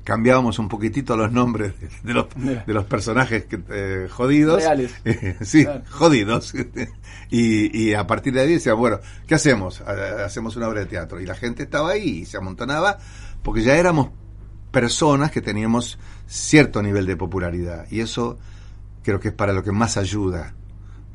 cambiábamos 0.05 0.61
un 0.61 0.69
poquitito 0.69 1.17
los 1.17 1.33
nombres 1.33 1.75
de, 2.05 2.15
los, 2.15 2.27
de 2.37 2.73
los 2.73 2.85
personajes 2.85 3.47
que, 3.47 3.61
eh, 3.71 4.09
jodidos. 4.09 4.63
sí, 5.41 5.67
jodidos. 5.91 6.55
y, 7.31 7.77
y 7.77 7.95
a 7.95 8.07
partir 8.07 8.33
de 8.33 8.43
ahí 8.43 8.53
decía, 8.53 8.75
bueno, 8.75 9.01
¿qué 9.27 9.35
hacemos? 9.35 9.81
Hacemos 9.81 10.55
una 10.57 10.69
obra 10.69 10.81
de 10.81 10.87
teatro. 10.87 11.21
Y 11.21 11.27
la 11.27 11.35
gente 11.35 11.65
estaba 11.65 11.91
ahí 11.91 12.21
y 12.21 12.25
se 12.25 12.37
amontonaba 12.37 12.99
porque 13.43 13.63
ya 13.63 13.77
éramos 13.77 14.11
personas 14.71 15.33
que 15.33 15.43
teníamos 15.43 15.99
cierto 16.29 16.83
nivel 16.83 17.05
de 17.05 17.17
popularidad. 17.17 17.87
Y 17.91 18.01
eso 18.01 18.39
creo 19.03 19.19
que 19.19 19.29
es 19.29 19.35
para 19.35 19.53
lo 19.53 19.65
que 19.65 19.73
más 19.73 19.97
ayuda 19.97 20.55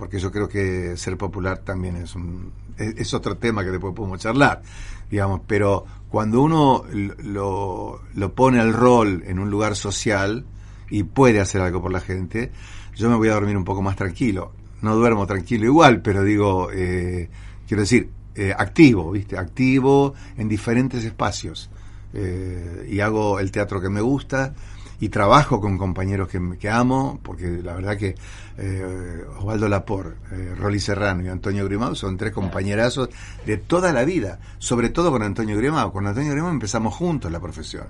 porque 0.01 0.17
yo 0.17 0.31
creo 0.31 0.49
que 0.49 0.97
ser 0.97 1.15
popular 1.15 1.59
también 1.59 1.95
es 1.95 2.15
un 2.15 2.51
es, 2.75 3.13
otro 3.13 3.37
tema 3.37 3.63
que 3.63 3.69
después 3.69 3.93
podemos 3.93 4.19
charlar, 4.19 4.63
digamos, 5.11 5.41
pero 5.45 5.85
cuando 6.09 6.41
uno 6.41 6.85
lo, 7.19 8.01
lo 8.15 8.33
pone 8.33 8.59
al 8.59 8.73
rol 8.73 9.23
en 9.27 9.37
un 9.37 9.51
lugar 9.51 9.75
social 9.75 10.43
y 10.89 11.03
puede 11.03 11.39
hacer 11.39 11.61
algo 11.61 11.83
por 11.83 11.91
la 11.91 12.01
gente, 12.01 12.51
yo 12.95 13.11
me 13.11 13.15
voy 13.15 13.29
a 13.29 13.35
dormir 13.35 13.55
un 13.55 13.63
poco 13.63 13.83
más 13.83 13.95
tranquilo. 13.95 14.53
No 14.81 14.95
duermo 14.95 15.27
tranquilo 15.27 15.65
igual, 15.65 16.01
pero 16.01 16.23
digo, 16.23 16.71
eh, 16.73 17.29
quiero 17.67 17.81
decir, 17.81 18.09
eh, 18.33 18.55
activo, 18.57 19.11
¿viste? 19.11 19.37
Activo 19.37 20.15
en 20.35 20.49
diferentes 20.49 21.05
espacios. 21.05 21.69
Eh, 22.11 22.89
y 22.89 23.01
hago 23.01 23.39
el 23.39 23.51
teatro 23.51 23.79
que 23.79 23.89
me 23.89 24.01
gusta 24.01 24.55
y 25.01 25.09
trabajo 25.09 25.59
con 25.59 25.79
compañeros 25.79 26.29
que, 26.29 26.39
que 26.59 26.69
amo, 26.69 27.19
porque 27.23 27.47
la 27.63 27.73
verdad 27.73 27.97
que 27.97 28.15
eh, 28.57 29.25
Osvaldo 29.39 29.67
Lapor, 29.67 30.15
eh, 30.31 30.53
Rolly 30.55 30.79
Serrano 30.79 31.25
y 31.25 31.27
Antonio 31.27 31.65
Grimao 31.65 31.95
son 31.95 32.17
tres 32.17 32.31
compañerazos 32.31 33.09
de 33.43 33.57
toda 33.57 33.91
la 33.93 34.05
vida, 34.05 34.39
sobre 34.59 34.89
todo 34.89 35.09
con 35.09 35.23
Antonio 35.23 35.57
Grimao. 35.57 35.91
Con 35.91 36.05
Antonio 36.05 36.31
Grimao 36.31 36.51
empezamos 36.51 36.93
juntos 36.93 37.31
la 37.31 37.39
profesión. 37.39 37.87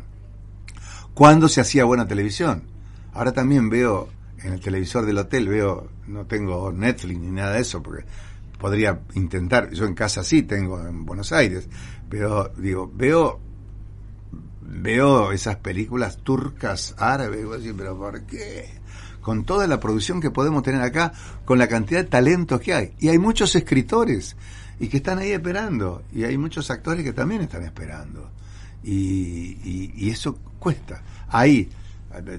Cuando 1.13 1.49
se 1.49 1.59
hacía 1.59 1.83
buena 1.83 2.07
televisión. 2.07 2.63
Ahora 3.13 3.33
también 3.33 3.69
veo 3.69 4.07
en 4.41 4.53
el 4.53 4.61
televisor 4.61 5.05
del 5.05 5.17
hotel, 5.17 5.49
veo, 5.49 5.89
no 6.07 6.25
tengo 6.25 6.71
Netflix 6.71 7.19
ni 7.19 7.29
nada 7.29 7.51
de 7.51 7.59
eso, 7.59 7.83
porque 7.83 8.05
podría 8.57 9.01
intentar, 9.15 9.69
yo 9.71 9.83
en 9.85 9.95
casa 9.95 10.23
sí 10.23 10.43
tengo 10.43 10.79
en 10.79 11.05
Buenos 11.05 11.33
Aires, 11.33 11.67
pero 12.09 12.53
digo, 12.55 12.89
veo 12.95 13.50
veo 14.71 15.31
esas 15.31 15.57
películas 15.57 16.17
turcas, 16.17 16.95
árabes, 16.97 17.45
pero 17.77 17.97
¿por 17.97 18.21
qué? 18.23 18.69
Con 19.21 19.43
toda 19.43 19.67
la 19.67 19.79
producción 19.79 20.21
que 20.21 20.31
podemos 20.31 20.63
tener 20.63 20.81
acá, 20.81 21.13
con 21.45 21.59
la 21.59 21.67
cantidad 21.67 22.01
de 22.01 22.09
talentos 22.09 22.59
que 22.61 22.73
hay. 22.73 22.93
Y 22.99 23.09
hay 23.09 23.19
muchos 23.19 23.55
escritores 23.55 24.35
y 24.79 24.87
que 24.87 24.97
están 24.97 25.19
ahí 25.19 25.31
esperando. 25.31 26.03
Y 26.13 26.23
hay 26.23 26.37
muchos 26.37 26.71
actores 26.71 27.03
que 27.03 27.13
también 27.13 27.41
están 27.41 27.63
esperando. 27.63 28.31
Y, 28.83 29.91
y, 29.95 30.09
eso 30.09 30.39
cuesta. 30.57 31.03
Ahí, 31.29 31.69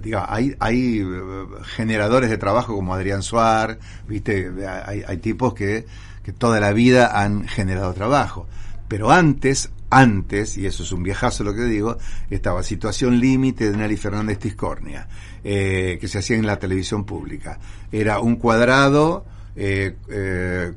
diga, 0.00 0.26
hay, 0.28 0.56
hay 0.58 0.98
eh, 1.00 1.46
generadores 1.76 2.30
de 2.30 2.38
trabajo 2.38 2.74
como 2.74 2.94
Adrián 2.94 3.22
Suárez, 3.22 3.78
viste, 4.08 4.50
hay, 4.66 5.04
hay 5.06 5.16
tipos 5.18 5.54
que, 5.54 5.86
que 6.24 6.32
toda 6.32 6.58
la 6.58 6.72
vida 6.72 7.22
han 7.22 7.46
generado 7.46 7.94
trabajo. 7.94 8.48
Pero 8.88 9.12
antes, 9.12 9.70
antes, 9.92 10.56
y 10.56 10.64
eso 10.64 10.82
es 10.82 10.90
un 10.90 11.02
viejazo 11.02 11.44
lo 11.44 11.54
que 11.54 11.64
digo, 11.64 11.98
estaba 12.30 12.62
Situación 12.62 13.20
Límite 13.20 13.70
de 13.70 13.76
Nelly 13.76 13.98
Fernández 13.98 14.38
Tiscornia, 14.38 15.06
eh, 15.44 15.98
que 16.00 16.08
se 16.08 16.18
hacía 16.18 16.36
en 16.36 16.46
la 16.46 16.58
televisión 16.58 17.04
pública. 17.04 17.58
Era 17.92 18.18
un 18.18 18.36
cuadrado, 18.36 19.26
eh, 19.54 19.96
eh, 20.08 20.72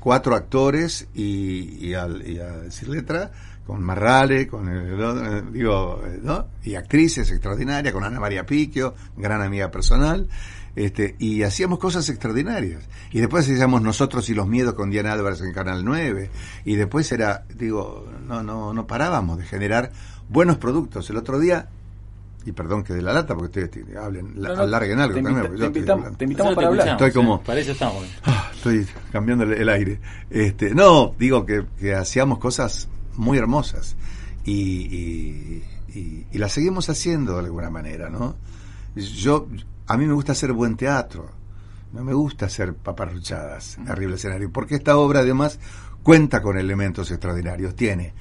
cuatro 0.00 0.34
actores 0.34 1.08
y, 1.14 1.92
al, 1.92 2.22
a 2.40 2.62
decir 2.62 2.88
letra, 2.88 3.30
con 3.66 3.82
Marrale, 3.82 4.46
con 4.46 4.66
el, 4.70 5.52
digo, 5.52 6.02
¿no? 6.22 6.46
y 6.62 6.74
actrices 6.74 7.30
extraordinarias, 7.30 7.92
con 7.92 8.02
Ana 8.02 8.18
María 8.18 8.46
Piquio, 8.46 8.94
gran 9.14 9.42
amiga 9.42 9.70
personal, 9.70 10.26
este, 10.76 11.14
y 11.18 11.42
hacíamos 11.42 11.78
cosas 11.78 12.08
extraordinarias. 12.08 12.82
Y 13.12 13.20
después 13.20 13.48
hacíamos 13.48 13.82
nosotros 13.82 14.28
y 14.28 14.34
los 14.34 14.46
miedos 14.48 14.74
con 14.74 14.90
Diana 14.90 15.12
Álvarez 15.12 15.40
en 15.40 15.52
Canal 15.52 15.84
9. 15.84 16.30
Y 16.64 16.76
después 16.76 17.10
era, 17.12 17.44
digo, 17.54 18.08
no, 18.26 18.42
no, 18.42 18.72
no 18.72 18.86
parábamos 18.86 19.38
de 19.38 19.44
generar 19.44 19.92
buenos 20.28 20.58
productos. 20.58 21.08
El 21.10 21.16
otro 21.16 21.38
día, 21.38 21.68
y 22.44 22.52
perdón 22.52 22.82
que 22.82 22.92
de 22.92 23.02
la 23.02 23.12
lata, 23.12 23.34
porque 23.34 23.60
ustedes 23.60 23.96
hablen, 23.96 24.32
no, 24.34 24.48
alarguen 24.48 24.98
algo 24.98 25.14
te 25.14 25.22
también. 25.22 25.56
te, 25.56 25.66
invitamos, 25.66 26.18
te 26.18 26.24
invitamos 26.24 26.54
para 26.54 26.68
hablar. 26.68 26.88
Estoy 26.88 27.12
como. 27.12 27.40
Para 27.42 27.60
eso 27.60 27.72
estamos. 27.72 28.04
Ah, 28.24 28.50
estoy 28.54 28.86
cambiando 29.12 29.44
el, 29.44 29.68
aire. 29.68 30.00
Este, 30.28 30.74
no, 30.74 31.14
digo 31.18 31.46
que, 31.46 31.64
que 31.78 31.94
hacíamos 31.94 32.38
cosas 32.38 32.88
muy 33.14 33.38
hermosas. 33.38 33.96
Y, 34.44 34.52
y, 34.52 35.64
y, 35.94 36.26
y 36.32 36.38
las 36.38 36.52
seguimos 36.52 36.90
haciendo 36.90 37.34
de 37.34 37.44
alguna 37.44 37.70
manera, 37.70 38.10
¿no? 38.10 38.36
Yo, 38.94 39.48
a 39.86 39.96
mí 39.96 40.06
me 40.06 40.12
gusta 40.12 40.32
hacer 40.32 40.52
buen 40.52 40.76
teatro, 40.76 41.30
no 41.92 42.04
me 42.04 42.12
gusta 42.12 42.46
hacer 42.46 42.74
paparruchadas 42.74 43.78
arriba 43.86 44.10
del 44.10 44.14
escenario, 44.14 44.52
porque 44.52 44.74
esta 44.74 44.96
obra 44.96 45.20
además 45.20 45.58
cuenta 46.02 46.42
con 46.42 46.58
elementos 46.58 47.10
extraordinarios, 47.10 47.74
tiene 47.74 48.14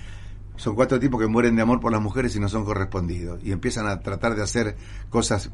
son 0.55 0.75
cuatro 0.75 0.99
tipos 0.99 1.19
que 1.19 1.27
mueren 1.27 1.55
de 1.55 1.61
amor 1.61 1.79
por 1.79 1.91
las 1.91 2.01
mujeres 2.01 2.35
y 2.35 2.39
no 2.39 2.47
son 2.47 2.63
correspondidos 2.63 3.43
y 3.43 3.51
empiezan 3.51 3.87
a 3.87 3.99
tratar 3.99 4.35
de 4.35 4.43
hacer 4.43 4.75
cosas 5.09 5.49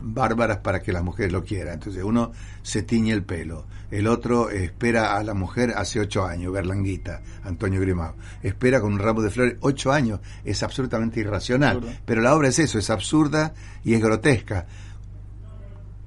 bárbaras 0.00 0.58
para 0.58 0.80
que 0.80 0.92
las 0.92 1.02
mujeres 1.02 1.32
lo 1.32 1.44
quieran. 1.44 1.74
Entonces 1.74 2.02
uno 2.04 2.32
se 2.62 2.82
tiñe 2.82 3.12
el 3.12 3.24
pelo, 3.24 3.66
el 3.90 4.06
otro 4.06 4.50
espera 4.50 5.16
a 5.16 5.24
la 5.24 5.34
mujer 5.34 5.72
hace 5.76 6.00
ocho 6.00 6.26
años, 6.26 6.52
Berlanguita, 6.52 7.22
Antonio 7.44 7.80
Grimao, 7.80 8.14
espera 8.42 8.80
con 8.80 8.92
un 8.92 8.98
ramo 8.98 9.22
de 9.22 9.30
flores 9.30 9.56
ocho 9.60 9.92
años, 9.92 10.20
es 10.44 10.62
absolutamente 10.62 11.20
irracional, 11.20 12.00
pero 12.04 12.20
la 12.20 12.34
obra 12.34 12.48
es 12.48 12.58
eso, 12.58 12.78
es 12.78 12.90
absurda 12.90 13.54
y 13.82 13.94
es 13.94 14.00
grotesca 14.00 14.66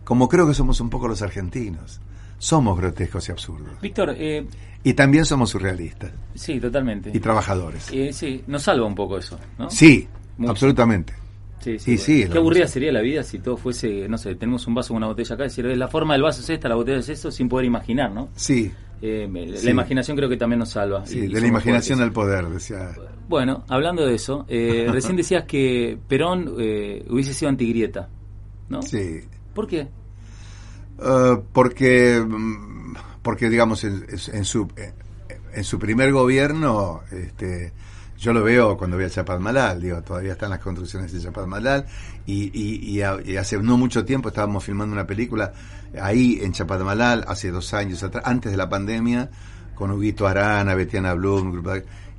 como 0.03 0.27
creo 0.27 0.47
que 0.47 0.53
somos 0.53 0.79
un 0.81 0.89
poco 0.89 1.07
los 1.07 1.21
argentinos. 1.21 2.01
Somos 2.41 2.75
grotescos 2.75 3.29
y 3.29 3.31
absurdos. 3.31 3.79
Víctor, 3.81 4.15
eh, 4.17 4.43
y 4.83 4.93
también 4.93 5.25
somos 5.25 5.51
surrealistas. 5.51 6.11
Sí, 6.33 6.59
totalmente. 6.59 7.11
Y 7.13 7.19
trabajadores. 7.19 7.89
Eh, 7.93 8.11
sí, 8.11 8.43
nos 8.47 8.63
salva 8.63 8.87
un 8.87 8.95
poco 8.95 9.19
eso, 9.19 9.39
¿no? 9.59 9.69
Sí, 9.69 10.07
absolutamente. 10.47 11.13
Sí, 11.59 11.77
sí. 11.77 11.99
sí, 11.99 12.27
Qué 12.27 12.39
aburrida 12.39 12.65
sería 12.65 12.91
la 12.91 13.01
vida 13.01 13.21
si 13.21 13.37
todo 13.37 13.57
fuese, 13.57 14.09
no 14.09 14.17
sé, 14.17 14.33
tenemos 14.33 14.65
un 14.65 14.73
vaso 14.73 14.87
con 14.87 14.97
una 14.97 15.05
botella 15.05 15.35
acá, 15.35 15.43
decir, 15.43 15.65
la 15.65 15.87
forma 15.87 16.15
del 16.15 16.23
vaso 16.23 16.41
es 16.41 16.49
esta, 16.49 16.67
la 16.67 16.73
botella 16.73 16.97
es 16.97 17.09
eso, 17.09 17.29
sin 17.29 17.47
poder 17.47 17.67
imaginar, 17.67 18.11
¿no? 18.11 18.29
Sí. 18.35 18.71
Eh, 19.03 19.29
la 19.63 19.69
imaginación 19.69 20.17
creo 20.17 20.27
que 20.27 20.37
también 20.37 20.57
nos 20.57 20.69
salva. 20.69 21.05
Sí, 21.05 21.27
de 21.27 21.39
la 21.39 21.45
imaginación 21.45 22.01
al 22.01 22.11
poder, 22.11 22.47
decía. 22.47 22.89
Bueno, 23.29 23.65
hablando 23.67 24.03
de 24.03 24.15
eso, 24.15 24.47
recién 24.49 25.15
decías 25.15 25.43
que 25.43 25.95
Perón 26.07 26.47
hubiese 26.47 27.35
sido 27.35 27.49
antigrieta, 27.49 28.09
¿no? 28.67 28.81
Sí. 28.81 29.21
¿Por 29.53 29.67
qué? 29.67 29.87
Eh, 31.01 31.37
porque, 31.51 32.23
mm, 32.25 32.93
porque 33.21 33.49
digamos, 33.49 33.83
en, 33.83 34.45
su, 34.45 34.67
en 35.53 35.63
su 35.63 35.79
primer 35.79 36.11
gobierno, 36.11 37.01
este, 37.11 37.73
yo 38.17 38.33
lo 38.33 38.43
veo 38.43 38.77
cuando 38.77 38.97
voy 38.97 39.05
a 39.05 39.09
Chapadmalal, 39.09 39.81
digo, 39.81 40.01
todavía 40.03 40.33
están 40.33 40.51
las 40.51 40.59
construcciones 40.59 41.11
de 41.11 41.21
Chapadmalal, 41.21 41.85
y, 42.25 43.01
hace 43.01 43.57
no 43.57 43.77
mucho 43.77 44.05
tiempo 44.05 44.29
estábamos 44.29 44.63
filmando 44.63 44.93
una 44.93 45.07
película 45.07 45.53
ahí 45.99 46.39
en 46.41 46.51
Chapadmalal, 46.51 47.25
hace 47.27 47.51
dos 47.51 47.73
años 47.73 48.03
atrás, 48.03 48.23
antes 48.25 48.51
de 48.51 48.57
la 48.57 48.69
pandemia, 48.69 49.29
con 49.75 49.91
Huguito 49.91 50.27
Arana, 50.27 50.75
Betiana 50.75 51.13
Blum, 51.15 51.63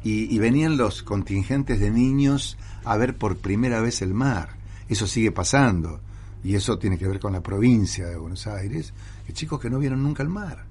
y 0.02 0.38
venían 0.40 0.76
los 0.76 1.04
contingentes 1.04 1.78
de 1.78 1.92
niños 1.92 2.58
a 2.84 2.96
ver 2.96 3.16
por 3.16 3.36
primera 3.36 3.80
vez 3.80 4.02
el 4.02 4.12
mar. 4.12 4.56
Eso 4.88 5.06
sigue 5.06 5.30
pasando 5.30 6.00
y 6.44 6.54
eso 6.54 6.78
tiene 6.78 6.98
que 6.98 7.06
ver 7.06 7.20
con 7.20 7.32
la 7.32 7.40
provincia 7.40 8.06
de 8.06 8.16
Buenos 8.16 8.46
Aires, 8.46 8.92
que 9.26 9.32
chicos 9.32 9.60
que 9.60 9.70
no 9.70 9.78
vieron 9.78 10.02
nunca 10.02 10.22
el 10.22 10.28
mar. 10.28 10.64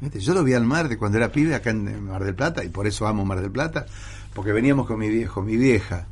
Yo 0.00 0.34
lo 0.34 0.44
vi 0.44 0.52
al 0.52 0.64
mar 0.64 0.88
de 0.88 0.98
cuando 0.98 1.16
era 1.16 1.32
pibe 1.32 1.54
acá 1.54 1.70
en 1.70 2.04
Mar 2.04 2.22
del 2.24 2.34
Plata, 2.34 2.62
y 2.64 2.68
por 2.68 2.86
eso 2.86 3.06
amo 3.06 3.24
Mar 3.24 3.40
del 3.40 3.50
Plata, 3.50 3.86
porque 4.34 4.52
veníamos 4.52 4.86
con 4.86 4.98
mi 4.98 5.08
viejo, 5.08 5.42
mi 5.42 5.56
vieja, 5.56 6.06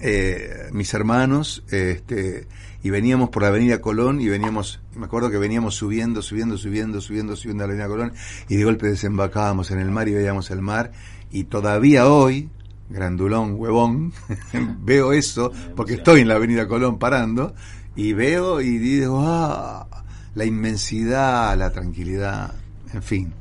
eh, 0.00 0.68
mis 0.72 0.92
hermanos, 0.94 1.62
este, 1.70 2.48
y 2.82 2.90
veníamos 2.90 3.30
por 3.30 3.42
la 3.42 3.48
Avenida 3.48 3.80
Colón 3.80 4.20
y 4.20 4.28
veníamos, 4.28 4.80
me 4.96 5.04
acuerdo 5.04 5.30
que 5.30 5.38
veníamos 5.38 5.76
subiendo, 5.76 6.22
subiendo, 6.22 6.56
subiendo, 6.58 7.00
subiendo, 7.00 7.36
subiendo 7.36 7.64
a 7.64 7.66
la 7.66 7.72
Avenida 7.74 7.88
Colón 7.88 8.12
y 8.48 8.56
de 8.56 8.64
golpe 8.64 8.88
desembacábamos 8.88 9.70
en 9.70 9.78
el 9.78 9.90
mar 9.90 10.08
y 10.08 10.14
veíamos 10.14 10.50
el 10.50 10.60
mar 10.60 10.92
y 11.30 11.44
todavía 11.44 12.08
hoy, 12.08 12.50
grandulón, 12.92 13.54
huevón, 13.56 14.12
veo 14.80 15.12
eso, 15.12 15.50
porque 15.74 15.94
estoy 15.94 16.20
en 16.20 16.28
la 16.28 16.34
Avenida 16.34 16.68
Colón 16.68 16.98
parando, 16.98 17.54
y 17.96 18.12
veo 18.12 18.60
y 18.60 18.78
digo, 18.78 19.22
ah, 19.26 19.86
la 20.34 20.44
inmensidad, 20.44 21.56
la 21.56 21.70
tranquilidad, 21.70 22.54
en 22.92 23.02
fin. 23.02 23.32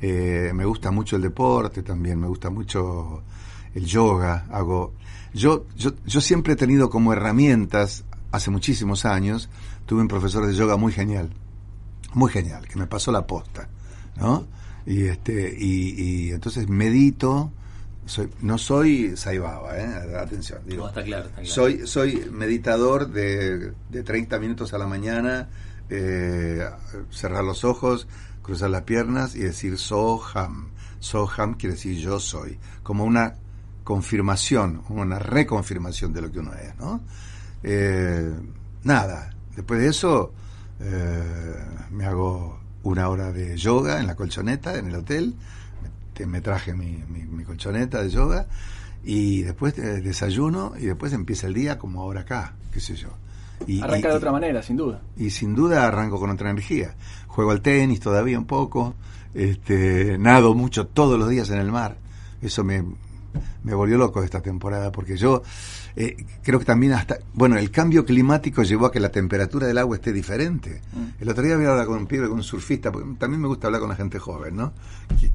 Eh, 0.00 0.50
me 0.54 0.64
gusta 0.64 0.90
mucho 0.90 1.16
el 1.16 1.22
deporte 1.22 1.82
también, 1.82 2.20
me 2.20 2.26
gusta 2.26 2.50
mucho 2.50 3.22
el 3.74 3.84
yoga, 3.84 4.46
hago... 4.50 4.94
Yo, 5.32 5.66
yo, 5.76 5.92
yo 6.06 6.20
siempre 6.20 6.52
he 6.52 6.56
tenido 6.56 6.88
como 6.88 7.12
herramientas, 7.12 8.04
hace 8.30 8.50
muchísimos 8.50 9.04
años, 9.04 9.48
tuve 9.84 10.00
un 10.00 10.08
profesor 10.08 10.46
de 10.46 10.54
yoga 10.54 10.76
muy 10.76 10.92
genial, 10.92 11.30
muy 12.12 12.30
genial, 12.30 12.68
que 12.68 12.78
me 12.78 12.86
pasó 12.86 13.10
la 13.10 13.26
posta, 13.26 13.68
¿no? 14.16 14.46
Y 14.86 15.04
este, 15.04 15.56
y, 15.58 16.28
y 16.28 16.30
entonces 16.30 16.68
medito, 16.68 17.50
soy, 18.06 18.30
no 18.42 18.58
soy 18.58 19.16
Saibaba, 19.16 19.78
¿eh? 19.78 20.16
atención. 20.16 20.60
Digo, 20.66 20.88
está 20.88 21.02
claro, 21.02 21.28
Soy, 21.42 21.86
soy 21.86 22.28
meditador 22.30 23.08
de, 23.08 23.72
de 23.90 24.02
30 24.02 24.38
minutos 24.38 24.74
a 24.74 24.78
la 24.78 24.86
mañana, 24.86 25.48
eh, 25.88 26.64
cerrar 27.10 27.44
los 27.44 27.64
ojos, 27.64 28.06
cruzar 28.42 28.70
las 28.70 28.82
piernas 28.82 29.34
y 29.34 29.40
decir 29.40 29.78
Soham. 29.78 30.70
Soham 31.00 31.54
quiere 31.54 31.74
decir 31.74 31.98
yo 31.98 32.20
soy, 32.20 32.58
como 32.82 33.04
una 33.04 33.34
confirmación, 33.84 34.82
una 34.88 35.18
reconfirmación 35.18 36.12
de 36.12 36.22
lo 36.22 36.32
que 36.32 36.38
uno 36.38 36.54
es, 36.54 36.76
¿no? 36.76 37.00
Eh, 37.62 38.32
nada, 38.82 39.30
después 39.54 39.80
de 39.80 39.88
eso 39.88 40.32
eh, 40.80 41.64
me 41.90 42.06
hago 42.06 42.60
una 42.82 43.08
hora 43.08 43.32
de 43.32 43.56
yoga 43.56 44.00
en 44.00 44.06
la 44.06 44.14
colchoneta, 44.14 44.76
en 44.76 44.88
el 44.88 44.96
hotel, 44.96 45.34
me 46.26 46.40
traje 46.40 46.74
mi, 46.74 47.02
mi, 47.08 47.44
colchoneta 47.44 48.02
de 48.02 48.10
yoga 48.10 48.46
y 49.04 49.42
después 49.42 49.76
desayuno 49.76 50.72
y 50.78 50.86
después 50.86 51.12
empieza 51.12 51.46
el 51.46 51.54
día 51.54 51.78
como 51.78 52.00
ahora 52.00 52.22
acá, 52.22 52.54
qué 52.72 52.80
sé 52.80 52.94
yo. 52.96 53.08
Y, 53.66 53.80
Arranca 53.80 54.08
de 54.08 54.16
otra 54.16 54.32
manera, 54.32 54.62
sin 54.62 54.76
duda. 54.76 55.00
Y 55.16 55.30
sin 55.30 55.54
duda 55.54 55.86
arranco 55.86 56.18
con 56.18 56.30
otra 56.30 56.50
energía. 56.50 56.94
Juego 57.26 57.50
al 57.50 57.60
tenis 57.60 58.00
todavía 58.00 58.38
un 58.38 58.46
poco, 58.46 58.94
este, 59.34 60.18
nado 60.18 60.54
mucho 60.54 60.86
todos 60.86 61.18
los 61.18 61.28
días 61.28 61.50
en 61.50 61.58
el 61.58 61.70
mar. 61.70 61.96
Eso 62.42 62.64
me, 62.64 62.84
me 63.62 63.74
volvió 63.74 63.96
loco 63.96 64.22
esta 64.22 64.40
temporada 64.40 64.92
porque 64.92 65.16
yo 65.16 65.42
eh, 65.96 66.26
creo 66.42 66.58
que 66.58 66.64
también 66.64 66.92
hasta, 66.92 67.18
bueno, 67.32 67.56
el 67.56 67.70
cambio 67.70 68.04
climático 68.04 68.62
llevó 68.62 68.86
a 68.86 68.92
que 68.92 69.00
la 69.00 69.10
temperatura 69.10 69.66
del 69.66 69.78
agua 69.78 69.96
esté 69.96 70.12
diferente. 70.12 70.80
Mm. 70.92 71.22
El 71.22 71.28
otro 71.28 71.42
día 71.42 71.54
había 71.54 71.70
hablado 71.70 71.88
con 71.88 71.98
un 71.98 72.06
pibe, 72.06 72.28
con 72.28 72.38
un 72.38 72.42
surfista, 72.42 72.90
porque 72.90 73.08
también 73.18 73.40
me 73.40 73.48
gusta 73.48 73.68
hablar 73.68 73.80
con 73.80 73.90
la 73.90 73.96
gente 73.96 74.18
joven, 74.18 74.56
¿no? 74.56 74.72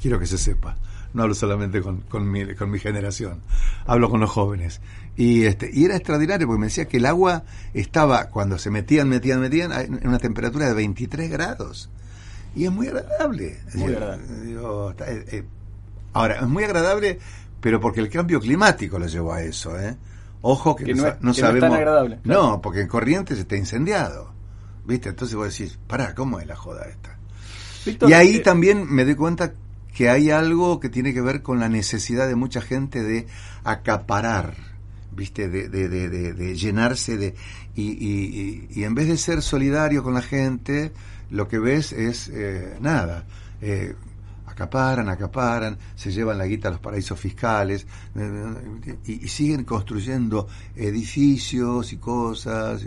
Quiero 0.02 0.20
que 0.20 0.26
se 0.26 0.38
sepa. 0.38 0.78
No 1.14 1.24
hablo 1.24 1.34
solamente 1.34 1.82
con, 1.82 2.02
con, 2.02 2.30
mi, 2.30 2.54
con 2.54 2.70
mi 2.70 2.78
generación, 2.78 3.42
hablo 3.88 4.10
con 4.10 4.20
los 4.20 4.30
jóvenes. 4.30 4.80
Y, 5.16 5.46
este, 5.46 5.70
y 5.74 5.86
era 5.86 5.96
extraordinario 5.96 6.46
porque 6.46 6.60
me 6.60 6.68
decía 6.68 6.88
que 6.88 6.98
el 6.98 7.06
agua 7.08 7.44
estaba, 7.74 8.26
cuando 8.26 8.60
se 8.60 8.70
metían, 8.70 9.10
metían, 9.10 9.42
metían, 9.42 9.72
en 9.72 10.08
una 10.08 10.20
temperatura 10.20 10.68
de 10.68 10.74
23 10.76 11.32
grados. 11.32 11.90
Y 12.56 12.66
es 12.66 12.72
muy 12.72 12.88
agradable. 12.88 13.60
Muy 13.74 13.94
agradable. 13.94 14.24
Eh, 15.08 15.26
eh, 15.32 15.44
ahora, 16.14 16.36
es 16.36 16.48
muy 16.48 16.64
agradable 16.64 17.20
pero 17.62 17.80
porque 17.80 18.00
el 18.00 18.10
cambio 18.10 18.40
climático 18.40 19.00
lo 19.00 19.08
llevó 19.08 19.34
a 19.34 19.42
eso, 19.42 19.80
¿eh? 19.80 19.96
Ojo 20.42 20.76
que, 20.76 20.94
no, 20.94 21.16
no, 21.20 21.34
sabemos. 21.34 21.70
No, 21.70 21.76
agradable, 21.76 22.20
no, 22.24 22.62
porque 22.62 22.82
en 22.82 22.88
Corrientes 22.88 23.38
está 23.38 23.56
incendiado. 23.56 24.34
¿Viste? 24.86 25.10
Entonces 25.10 25.36
vos 25.36 25.56
decís, 25.56 25.78
pará, 25.88 26.16
¿cómo 26.16 26.40
es 26.40 26.48
la 26.48 26.56
joda 26.56 26.88
esta? 26.88 27.18
y 28.08 28.14
ahí 28.14 28.38
eh, 28.38 28.40
también 28.40 28.86
me 28.90 29.06
doy 29.06 29.16
cuenta 29.16 29.54
que 29.94 30.10
hay 30.10 30.32
algo 30.32 30.80
que 30.80 30.90
tiene 30.90 31.14
que 31.14 31.22
ver 31.22 31.42
con 31.42 31.60
la 31.60 31.70
necesidad 31.70 32.28
de 32.28 32.36
mucha 32.36 32.62
gente 32.62 33.04
de 33.04 33.28
acaparar, 33.64 34.56
¿viste? 35.12 35.50
De, 35.50 35.68
de, 35.68 35.90
de, 35.90 36.34
de 36.34 36.56
llenarse 36.56 37.18
de... 37.18 37.36
Y, 37.76 37.92
y, 37.92 38.68
y, 38.72 38.84
en 38.84 38.96
vez 38.96 39.08
de 39.08 39.18
ser 39.18 39.42
solidario 39.42 40.04
con 40.04 40.14
la 40.14 40.22
gente, 40.22 40.92
lo 41.30 41.48
que 41.48 41.60
ves 41.60 41.92
es 41.94 42.30
eh, 42.34 42.78
nada. 42.82 43.26
Eh, 43.62 43.96
acaparan, 44.60 45.08
acaparan, 45.08 45.78
se 45.96 46.12
llevan 46.12 46.38
la 46.38 46.46
guita 46.46 46.68
a 46.68 46.72
los 46.72 46.82
paraísos 46.82 47.18
fiscales 47.18 47.88
y, 49.06 49.28
siguen 49.30 49.64
construyendo 49.64 50.48
edificios 50.76 51.94
y 51.94 51.98
cosas. 51.98 52.86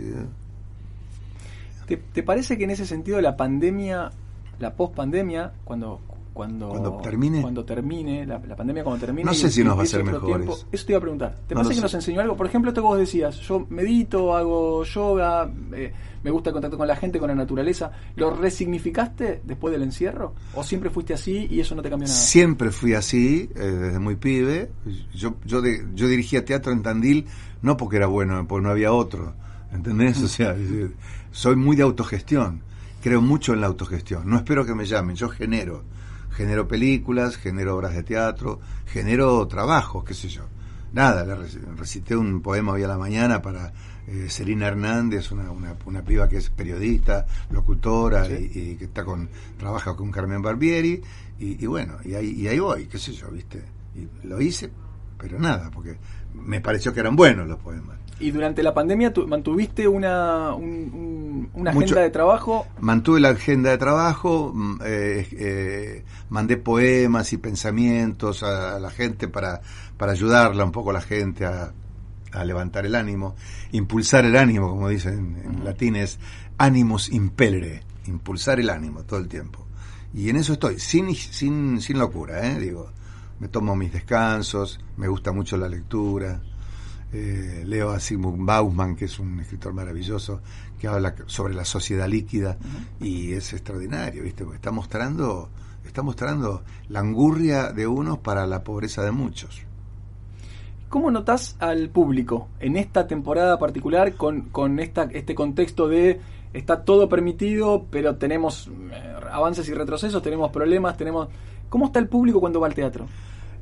¿Te, 1.87 1.97
¿Te, 1.97 2.21
parece 2.21 2.57
que 2.59 2.65
en 2.65 2.69
ese 2.69 2.85
sentido 2.85 3.19
la 3.21 3.35
pandemia, 3.35 4.11
la 4.59 4.75
post-pandemia, 4.75 5.51
cuando, 5.63 5.99
cuando, 6.33 6.69
cuando 6.69 6.97
termine, 6.97 7.41
cuando 7.41 7.63
termine 7.63 8.25
la, 8.25 8.39
pandemia 8.39 8.83
cuando 8.83 9.05
termine 9.05 9.25
no 9.25 9.33
sé 9.33 9.51
si 9.51 9.63
nos 9.63 9.77
va 9.77 9.83
a 9.83 9.85
ser 9.85 10.03
mejores 10.03 10.49
eso. 10.49 10.85
Te 10.85 10.91
iba 10.91 10.97
a 10.97 11.01
preguntar. 11.01 11.35
Te 11.47 11.53
parece 11.53 11.75
que 11.75 11.81
nos 11.81 11.93
enseñó 11.93 12.21
algo 12.21 12.35
por 12.35 12.47
ejemplo 12.47 12.71
esto 12.71 12.81
que 12.81 12.87
vos 12.87 12.97
decías 12.97 13.39
yo 13.41 13.65
medito 13.69 14.35
hago 14.35 14.83
yoga 14.83 15.49
eh, 15.73 15.93
me 16.23 16.31
gusta 16.31 16.49
el 16.49 16.53
contacto 16.53 16.77
con 16.77 16.87
la 16.87 16.95
gente 16.95 17.19
con 17.19 17.27
la 17.27 17.35
naturaleza. 17.35 17.91
Lo 18.15 18.31
resignificaste 18.31 19.41
después 19.43 19.71
del 19.71 19.83
encierro 19.83 20.33
o 20.55 20.63
siempre 20.63 20.89
fuiste 20.89 21.13
así 21.13 21.47
y 21.49 21.59
eso 21.59 21.75
no 21.75 21.81
te 21.81 21.89
cambió 21.89 22.07
nada 22.07 22.19
siempre 22.19 22.71
fui 22.71 22.93
así 22.95 23.49
eh, 23.55 23.59
desde 23.59 23.99
muy 23.99 24.15
pibe. 24.15 24.71
Yo 25.13 25.35
yo 25.45 25.61
de, 25.61 25.85
yo 25.93 26.07
dirigía 26.07 26.43
teatro 26.43 26.71
en 26.71 26.81
Tandil 26.81 27.27
no 27.61 27.77
porque 27.77 27.97
era 27.97 28.07
bueno 28.07 28.45
porque 28.47 28.63
no 28.63 28.71
había 28.71 28.91
otro 28.91 29.35
¿entendés? 29.71 30.21
o 30.23 30.27
sea 30.27 30.55
soy 31.31 31.55
muy 31.55 31.75
de 31.75 31.83
autogestión. 31.83 32.63
Creo 33.01 33.21
mucho 33.21 33.53
en 33.53 33.59
la 33.59 33.67
autogestión. 33.67 34.29
No 34.29 34.37
espero 34.37 34.65
que 34.65 34.73
me 34.73 34.85
llamen 34.85 35.15
yo 35.15 35.29
genero 35.29 35.83
genero 36.33 36.67
películas, 36.67 37.37
genero 37.37 37.75
obras 37.75 37.93
de 37.93 38.03
teatro, 38.03 38.59
genero 38.85 39.47
trabajos, 39.47 40.03
qué 40.03 40.13
sé 40.13 40.27
yo. 40.27 40.43
Nada, 40.91 41.25
le 41.25 41.35
recité 41.75 42.15
un 42.15 42.41
poema 42.41 42.73
hoy 42.73 42.83
a 42.83 42.87
la 42.87 42.97
mañana 42.97 43.41
para 43.41 43.73
eh, 44.07 44.27
Celina 44.29 44.67
Hernández, 44.67 45.31
una, 45.31 45.49
una, 45.49 45.75
una, 45.85 46.03
piba 46.03 46.29
que 46.29 46.37
es 46.37 46.49
periodista, 46.49 47.25
locutora 47.49 48.27
y, 48.29 48.75
que 48.75 48.85
está 48.85 49.03
con 49.03 49.29
trabaja 49.57 49.95
con 49.95 50.11
Carmen 50.11 50.41
Barbieri 50.41 51.01
y, 51.39 51.65
bueno, 51.65 51.97
y 52.05 52.13
ahí, 52.13 52.31
y 52.31 52.47
ahí 52.47 52.59
voy, 52.59 52.85
qué 52.85 52.97
sé 52.97 53.11
yo, 53.13 53.29
¿viste? 53.29 53.63
Y 53.95 54.27
lo 54.27 54.39
hice, 54.39 54.69
pero 55.17 55.39
nada, 55.39 55.71
porque 55.71 55.97
me 56.33 56.61
pareció 56.61 56.93
que 56.93 56.99
eran 56.99 57.15
buenos 57.15 57.47
los 57.47 57.59
poemas. 57.59 57.97
¿Y 58.19 58.31
durante 58.31 58.61
la 58.63 58.73
pandemia 58.73 59.11
mantuviste 59.27 59.87
una, 59.87 60.53
una 61.53 61.71
agenda 61.71 62.01
de 62.01 62.09
trabajo? 62.09 62.67
Mantuve 62.79 63.19
la 63.19 63.29
agenda 63.29 63.71
de 63.71 63.77
trabajo, 63.77 64.51
mm, 64.53 64.79
eh, 64.83 65.27
eh, 65.31 66.05
mandé 66.29 66.57
poemas 66.57 67.33
y 67.33 67.37
pensamientos 67.37 68.43
a, 68.43 68.79
la 68.79 68.89
gente 68.89 69.27
para, 69.27 69.61
para 69.97 70.11
ayudarla 70.11 70.63
un 70.63 70.71
poco 70.71 70.91
a 70.91 70.93
la 70.93 71.01
gente 71.01 71.45
a, 71.45 71.73
levantar 72.45 72.83
el 72.87 72.95
ánimo, 72.95 73.35
impulsar 73.73 74.25
el 74.25 74.35
ánimo, 74.35 74.67
como 74.67 74.89
dicen 74.89 75.39
en 75.45 75.63
latín, 75.63 75.95
es 75.95 76.17
animus 76.57 77.11
impellere, 77.11 77.83
impulsar 78.07 78.59
el 78.59 78.71
ánimo 78.71 79.03
todo 79.03 79.19
el 79.19 79.27
tiempo. 79.27 79.67
Y 80.15 80.29
en 80.29 80.37
eso 80.37 80.53
estoy, 80.53 80.79
sin, 80.79 81.13
sin, 81.13 81.79
sin 81.79 81.99
locura, 81.99 82.47
¿eh? 82.47 82.57
digo, 82.59 82.89
me 83.39 83.49
tomo 83.49 83.75
mis 83.75 83.93
descansos, 83.93 84.79
me 84.97 85.07
gusta 85.07 85.31
mucho 85.31 85.57
la 85.57 85.69
lectura 85.69 86.41
eh, 87.13 87.63
leo 87.65 87.91
a 87.91 87.99
Sigmund 87.99 88.45
Bauman, 88.45 88.95
que 88.95 89.05
es 89.05 89.19
un 89.19 89.39
escritor 89.39 89.73
maravilloso, 89.73 90.41
que 90.79 90.87
habla 90.87 91.15
sobre 91.27 91.53
la 91.53 91.63
sociedad 91.63 92.07
líquida 92.07 92.57
y 92.99 93.33
es 93.33 93.53
extraordinario, 93.53 94.23
¿viste? 94.23 94.43
Porque 94.43 94.57
está 94.57 94.71
mostrando, 94.71 95.49
está 95.85 96.01
mostrando 96.01 96.63
la 96.89 96.99
angurria 96.99 97.71
de 97.71 97.87
unos 97.87 98.17
para 98.19 98.47
la 98.47 98.63
pobreza 98.63 99.03
de 99.03 99.11
muchos. 99.11 99.61
¿Cómo 100.89 101.09
notas 101.09 101.55
al 101.59 101.89
público 101.89 102.49
en 102.59 102.77
esta 102.77 103.07
temporada 103.07 103.57
particular 103.57 104.13
con, 104.13 104.41
con 104.49 104.79
esta, 104.79 105.03
este 105.11 105.33
contexto 105.33 105.87
de 105.87 106.19
está 106.53 106.83
todo 106.83 107.09
permitido, 107.09 107.85
pero 107.89 108.15
tenemos 108.15 108.69
eh, 108.91 109.13
avances 109.31 109.67
y 109.69 109.73
retrocesos, 109.73 110.21
tenemos 110.21 110.51
problemas, 110.51 110.95
tenemos... 110.97 111.27
¿Cómo 111.69 111.87
está 111.87 111.99
el 111.99 112.07
público 112.07 112.39
cuando 112.39 112.59
va 112.59 112.67
al 112.67 112.75
teatro? 112.75 113.07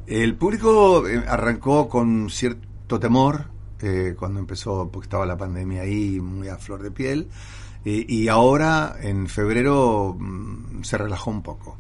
El 0.06 0.36
público 0.36 1.08
eh, 1.08 1.24
arrancó 1.28 1.88
con 1.88 2.30
cierto 2.30 2.68
temor 3.00 3.46
eh, 3.82 4.16
cuando 4.18 4.40
empezó, 4.40 4.90
porque 4.92 5.06
estaba 5.06 5.26
la 5.26 5.38
pandemia 5.38 5.82
ahí 5.82 6.20
muy 6.20 6.50
a 6.50 6.58
flor 6.58 6.84
de 6.84 6.92
piel, 6.92 7.30
y 7.84 8.28
ahora 8.28 8.96
en 9.02 9.28
febrero 9.28 10.16
mm, 10.20 10.84
se 10.84 11.00
relajó 11.00 11.32
un 11.32 11.42
poco. 11.42 11.78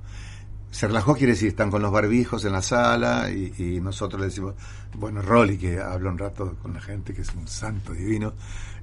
Se 0.72 0.88
relajó 0.88 1.16
quiere 1.16 1.34
decir, 1.34 1.50
están 1.50 1.70
con 1.70 1.82
los 1.82 1.92
barbijos 1.92 2.46
en 2.46 2.54
la 2.54 2.62
sala 2.62 3.30
y, 3.30 3.80
nosotros 3.82 4.22
le 4.22 4.28
decimos, 4.28 4.56
bueno, 4.96 5.22
Rolly, 5.22 5.58
que 5.58 5.80
habla 5.80 6.10
un 6.10 6.18
rato 6.18 6.56
con 6.62 6.74
la 6.74 6.82
gente, 6.82 7.14
que 7.14 7.22
es 7.22 7.36
un 7.36 7.48
santo 7.48 7.92
divino, 7.94 8.34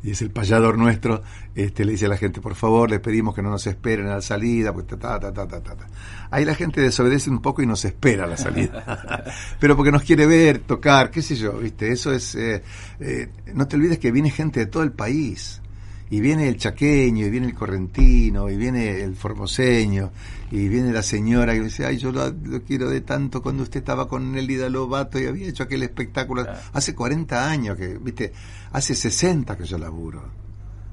y 0.03 0.11
es 0.11 0.23
el 0.23 0.31
payador 0.31 0.77
nuestro, 0.77 1.23
este, 1.55 1.85
le 1.85 1.93
dice 1.93 2.07
a 2.07 2.11
la 2.11 2.19
gente, 2.19 2.41
por 2.43 2.55
favor, 2.55 2.91
les 2.91 3.01
pedimos 3.01 3.35
que 3.35 3.43
no 3.43 3.51
nos 3.51 3.67
esperen 3.67 4.07
a 4.07 4.17
la 4.17 4.21
salida, 4.21 4.73
pues 4.73 4.87
ta, 4.87 4.99
ta, 4.99 5.19
ta, 5.19 5.33
ta, 5.33 5.47
ta, 5.49 5.61
ta. 5.61 5.87
Ahí 6.31 6.45
la 6.45 6.55
gente 6.55 6.81
desobedece 6.81 7.31
un 7.31 7.41
poco 7.41 7.63
y 7.63 7.67
nos 7.67 7.85
espera 7.85 8.25
a 8.25 8.27
la 8.27 8.37
salida. 8.37 9.25
Pero 9.59 9.75
porque 9.75 9.91
nos 9.91 10.03
quiere 10.03 10.27
ver, 10.27 10.59
tocar, 10.59 11.11
qué 11.11 11.23
sé 11.23 11.37
yo, 11.37 11.55
¿viste? 11.55 11.91
Eso 11.91 12.13
es... 12.13 12.35
Eh, 12.35 12.63
eh, 13.01 13.31
no 13.55 13.67
te 13.67 13.77
olvides 13.77 13.99
que 13.99 14.13
viene 14.13 14.31
gente 14.31 14.61
de 14.61 14.67
todo 14.67 14.83
el 14.83 14.93
país 14.93 15.63
y 16.11 16.21
viene 16.21 16.49
el 16.49 16.57
chaqueño, 16.57 17.27
y 17.27 17.31
viene 17.31 17.47
el 17.49 17.55
correntino, 17.55 18.49
y 18.49 18.57
viene 18.57 19.03
el 19.03 19.15
formoseño, 19.15 20.11
y 20.51 20.69
viene 20.69 20.93
la 20.93 21.03
señora 21.03 21.53
que 21.53 21.61
dice, 21.61 21.85
ay, 21.85 21.99
yo 21.99 22.13
lo, 22.13 22.35
quiero 22.67 22.89
de 22.89 23.03
tanto 23.03 23.43
cuando 23.43 23.63
usted 23.63 23.81
estaba 23.81 24.09
con 24.09 24.37
Elida 24.37 24.69
Lobato 24.69 25.19
y 25.19 25.27
había 25.27 25.49
hecho 25.49 25.65
aquel 25.65 25.83
espectáculo. 25.83 26.47
Hace 26.73 26.95
40 26.95 27.51
años 27.51 27.77
que, 27.77 27.99
viste, 27.99 28.33
hace 28.73 28.95
60 28.95 29.57
que 29.57 29.65
yo 29.65 29.77
laburo, 29.77 30.23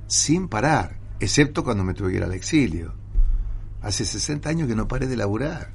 sin 0.07 0.47
parar, 0.49 0.97
excepto 1.19 1.63
cuando 1.63 1.83
me 1.83 1.93
tuve 1.93 2.11
que 2.11 2.17
ir 2.17 2.23
al 2.23 2.33
exilio. 2.33 2.93
Hace 3.81 4.03
60 4.03 4.49
años 4.49 4.67
que 4.67 4.75
no 4.75 4.87
paré 4.87 5.07
de 5.07 5.15
laburar. 5.15 5.71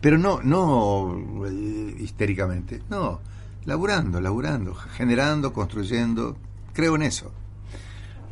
Pero 0.00 0.18
no, 0.18 0.42
no 0.42 1.46
eh, 1.46 1.96
histéricamente, 1.98 2.82
no, 2.90 3.20
laburando, 3.64 4.20
laburando, 4.20 4.74
generando, 4.74 5.52
construyendo, 5.52 6.36
creo 6.74 6.96
en 6.96 7.02
eso. 7.02 7.32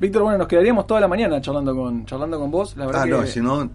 Víctor, 0.02 0.22
bueno, 0.24 0.36
nos 0.36 0.48
quedaríamos 0.48 0.84
toda 0.84 0.98
la 0.98 1.06
mañana 1.06 1.40
charlando 1.40 1.76
con 1.76 2.04
charlando 2.04 2.36
con 2.36 2.50
vos. 2.50 2.76
La 2.76 2.86
verdad 2.86 3.02
ah, 3.04 3.06
no, 3.06 3.24
si 3.24 3.40
no. 3.40 3.70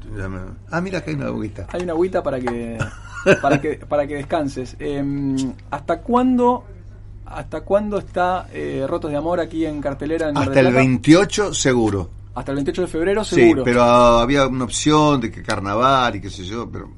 Ah, 0.70 0.82
mira 0.82 1.02
que 1.02 1.12
hay 1.12 1.16
una 1.16 1.28
agüita. 1.28 1.68
Hay 1.72 1.84
una 1.84 1.94
agüita 1.94 2.22
para 2.22 2.38
que, 2.38 2.78
para 3.42 3.62
que, 3.62 3.78
para 3.78 4.06
que 4.06 4.16
descanses. 4.16 4.76
Em, 4.78 5.54
¿Hasta 5.72 6.02
cuándo 6.02 6.66
¿Hasta 7.28 7.62
cuándo 7.62 7.98
está 7.98 8.50
eh, 8.52 8.84
Rotos 8.86 9.10
de 9.10 9.16
Amor 9.16 9.40
aquí 9.40 9.66
en 9.66 9.80
cartelera? 9.80 10.28
En 10.28 10.38
Hasta 10.38 10.60
el 10.60 10.74
28 10.74 11.54
seguro. 11.54 12.10
Hasta 12.36 12.52
el 12.52 12.58
28 12.58 12.82
de 12.82 12.88
febrero 12.88 13.24
seguro. 13.24 13.62
Sí, 13.62 13.66
pero 13.66 13.84
había 13.84 14.48
una 14.48 14.66
opción 14.66 15.22
de 15.22 15.32
que 15.32 15.42
carnaval 15.42 16.14
y 16.18 16.20
qué 16.20 16.30
sé 16.30 16.44
yo, 16.44 16.70
pero 16.70 16.90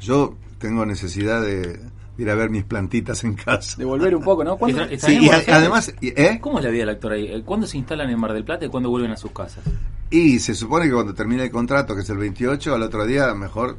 yo 0.00 0.36
tengo 0.60 0.86
necesidad 0.86 1.42
de, 1.42 1.80
ir 2.20 2.30
a 2.30 2.34
ver 2.34 2.50
mis 2.50 2.64
plantitas 2.64 3.24
en 3.24 3.34
casa. 3.34 3.76
Devolver 3.78 4.14
un 4.14 4.22
poco, 4.22 4.44
¿no? 4.44 4.58
Sí, 4.98 5.18
y 5.22 5.28
además, 5.28 5.94
¿eh? 6.00 6.38
¿Cómo 6.40 6.58
es 6.58 6.64
la 6.64 6.70
vida 6.70 6.80
del 6.80 6.90
actor 6.90 7.12
ahí? 7.12 7.42
¿Cuándo 7.42 7.66
se 7.66 7.78
instalan 7.78 8.10
en 8.10 8.18
Mar 8.18 8.32
del 8.32 8.44
Plata 8.44 8.66
y 8.66 8.68
cuándo 8.68 8.90
vuelven 8.90 9.12
a 9.12 9.16
sus 9.16 9.32
casas? 9.32 9.64
Y 10.10 10.38
se 10.38 10.54
supone 10.54 10.86
que 10.86 10.92
cuando 10.92 11.14
termina 11.14 11.44
el 11.44 11.50
contrato, 11.50 11.94
que 11.94 12.02
es 12.02 12.10
el 12.10 12.18
28, 12.18 12.74
al 12.74 12.82
otro 12.82 13.06
día 13.06 13.34
mejor 13.34 13.78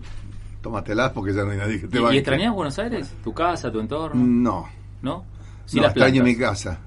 tómatelas 0.62 1.12
porque 1.12 1.34
ya 1.34 1.44
no 1.44 1.52
hay 1.52 1.58
nadie 1.58 1.82
que 1.82 1.88
te 1.88 2.00
¿Y, 2.00 2.04
¿Y 2.14 2.18
extrañas 2.18 2.54
Buenos 2.54 2.78
Aires? 2.80 3.12
¿Tu 3.24 3.34
casa, 3.34 3.72
tu 3.72 3.80
entorno? 3.80 4.24
No. 4.24 4.70
¿No? 5.02 5.26
Sí, 5.66 5.80
no, 5.80 5.88
extraño 5.88 6.24
mi 6.24 6.36
casa. 6.36 6.80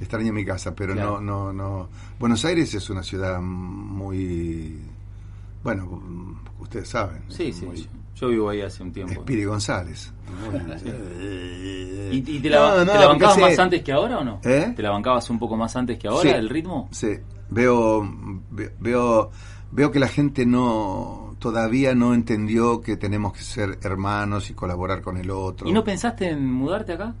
Extraño 0.00 0.32
mi 0.32 0.44
casa, 0.44 0.74
pero 0.74 0.94
no, 0.94 1.20
no, 1.20 1.52
no. 1.52 1.88
Buenos 2.18 2.44
Aires 2.44 2.72
es 2.72 2.88
una 2.88 3.02
ciudad 3.02 3.40
muy. 3.40 4.80
Bueno, 5.62 6.40
ustedes 6.60 6.88
saben. 6.88 7.22
Sí, 7.28 7.52
sí. 7.52 7.66
Yo 8.20 8.28
vivo 8.28 8.50
ahí 8.50 8.62
hace 8.62 8.82
un 8.82 8.92
tiempo. 8.92 9.12
Espiri 9.12 9.44
González. 9.44 10.12
¿Y, 12.10 12.40
te 12.40 12.50
la, 12.50 12.84
bancabas 13.06 13.38
más 13.38 13.58
antes 13.58 13.82
que 13.82 13.92
ahora 13.92 14.18
o 14.18 14.24
no? 14.24 14.40
¿Eh? 14.44 14.72
¿Te 14.74 14.82
la 14.82 14.90
bancabas 14.90 15.30
un 15.30 15.38
poco 15.38 15.56
más 15.56 15.76
antes 15.76 15.98
que 15.98 16.08
ahora, 16.08 16.36
el 16.36 16.48
ritmo? 16.48 16.88
Sí, 16.90 17.12
veo, 17.50 18.08
veo, 18.80 19.30
veo 19.70 19.90
que 19.90 19.98
la 20.00 20.08
gente 20.08 20.46
no 20.46 21.36
todavía 21.38 21.94
no 21.94 22.14
entendió 22.14 22.80
que 22.80 22.96
tenemos 22.96 23.32
que 23.32 23.42
ser 23.42 23.78
hermanos 23.82 24.50
y 24.50 24.54
colaborar 24.54 25.00
con 25.00 25.16
el 25.16 25.30
otro. 25.30 25.68
¿Y 25.68 25.72
no 25.72 25.84
pensaste 25.84 26.30
en 26.30 26.50
mudarte 26.52 26.94
acá? 26.94 27.14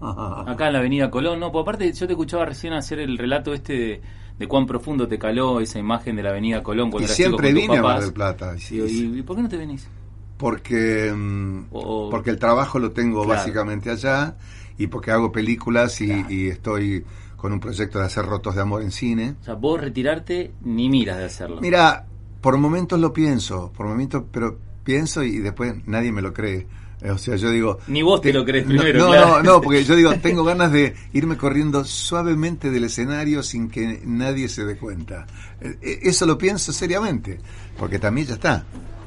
acá 0.00 0.68
en 0.68 0.72
la 0.72 0.78
Avenida 0.78 1.10
Colón, 1.10 1.40
no, 1.40 1.52
porque 1.52 1.70
aparte 1.70 1.92
yo 1.92 2.06
te 2.06 2.14
escuchaba 2.14 2.46
recién 2.46 2.72
hacer 2.72 2.98
el 3.00 3.18
relato 3.18 3.52
este 3.52 4.00
de, 4.38 4.48
cuán 4.48 4.64
profundo 4.66 5.06
te 5.06 5.18
caló 5.18 5.60
esa 5.60 5.78
imagen 5.78 6.16
de 6.16 6.22
la 6.22 6.30
Avenida 6.30 6.62
Colón 6.62 6.90
cuando 6.90 7.10
y 7.10 7.14
siempre 7.14 7.52
vine 7.52 7.76
a 7.76 7.82
Mar 7.82 8.00
del 8.00 8.12
Plata. 8.12 8.54
y, 8.70 9.18
¿y, 9.18 9.22
por 9.22 9.36
qué 9.36 9.42
no 9.42 9.48
te 9.48 9.58
venís? 9.58 9.88
Porque, 10.36 11.12
mm, 11.14 11.66
porque 11.70 12.30
el 12.30 12.38
trabajo 12.38 12.78
lo 12.78 12.92
tengo 12.92 13.24
básicamente 13.24 13.90
allá 13.90 14.36
y 14.78 14.88
porque 14.88 15.10
hago 15.10 15.32
películas 15.32 16.00
y, 16.00 16.48
estoy 16.48 17.04
con 17.36 17.52
un 17.52 17.60
proyecto 17.60 17.98
de 17.98 18.06
hacer 18.06 18.24
Rotos 18.24 18.54
de 18.54 18.62
Amor 18.62 18.82
en 18.82 18.90
cine. 18.90 19.36
O 19.40 19.44
sea, 19.44 19.54
vos 19.54 19.80
retirarte 19.80 20.52
ni 20.62 20.88
miras 20.88 21.18
de 21.18 21.24
hacerlo. 21.24 21.60
Mira, 21.60 22.06
por 22.40 22.56
momentos 22.58 22.98
lo 22.98 23.12
pienso, 23.12 23.70
por 23.76 23.86
momentos, 23.86 24.24
pero 24.32 24.58
pienso 24.82 25.22
y 25.22 25.38
después 25.38 25.74
nadie 25.86 26.10
me 26.10 26.22
lo 26.22 26.32
cree. 26.32 26.66
O 27.10 27.18
sea, 27.18 27.36
yo 27.36 27.50
digo... 27.50 27.78
Ni 27.86 28.02
vos 28.02 28.20
te, 28.22 28.32
lo 28.32 28.44
crees 28.44 28.64
primero. 28.64 28.98
No, 28.98 29.14
no, 29.14 29.42
no, 29.42 29.60
porque 29.60 29.84
yo 29.84 29.94
digo, 29.94 30.14
tengo 30.22 30.42
ganas 30.42 30.72
de 30.72 30.94
irme 31.12 31.36
corriendo 31.36 31.84
suavemente 31.84 32.70
del 32.70 32.84
escenario 32.84 33.42
sin 33.42 33.68
que 33.68 34.00
nadie 34.04 34.48
se 34.48 34.64
dé 34.64 34.76
cuenta. 34.76 35.26
Eh, 35.60 35.76
eh, 35.82 35.98
eso 36.02 36.24
lo 36.24 36.38
pienso 36.38 36.72
seriamente, 36.72 37.38
porque 37.78 37.98
también 37.98 38.28
ya 38.28 38.34
está. 38.34 38.64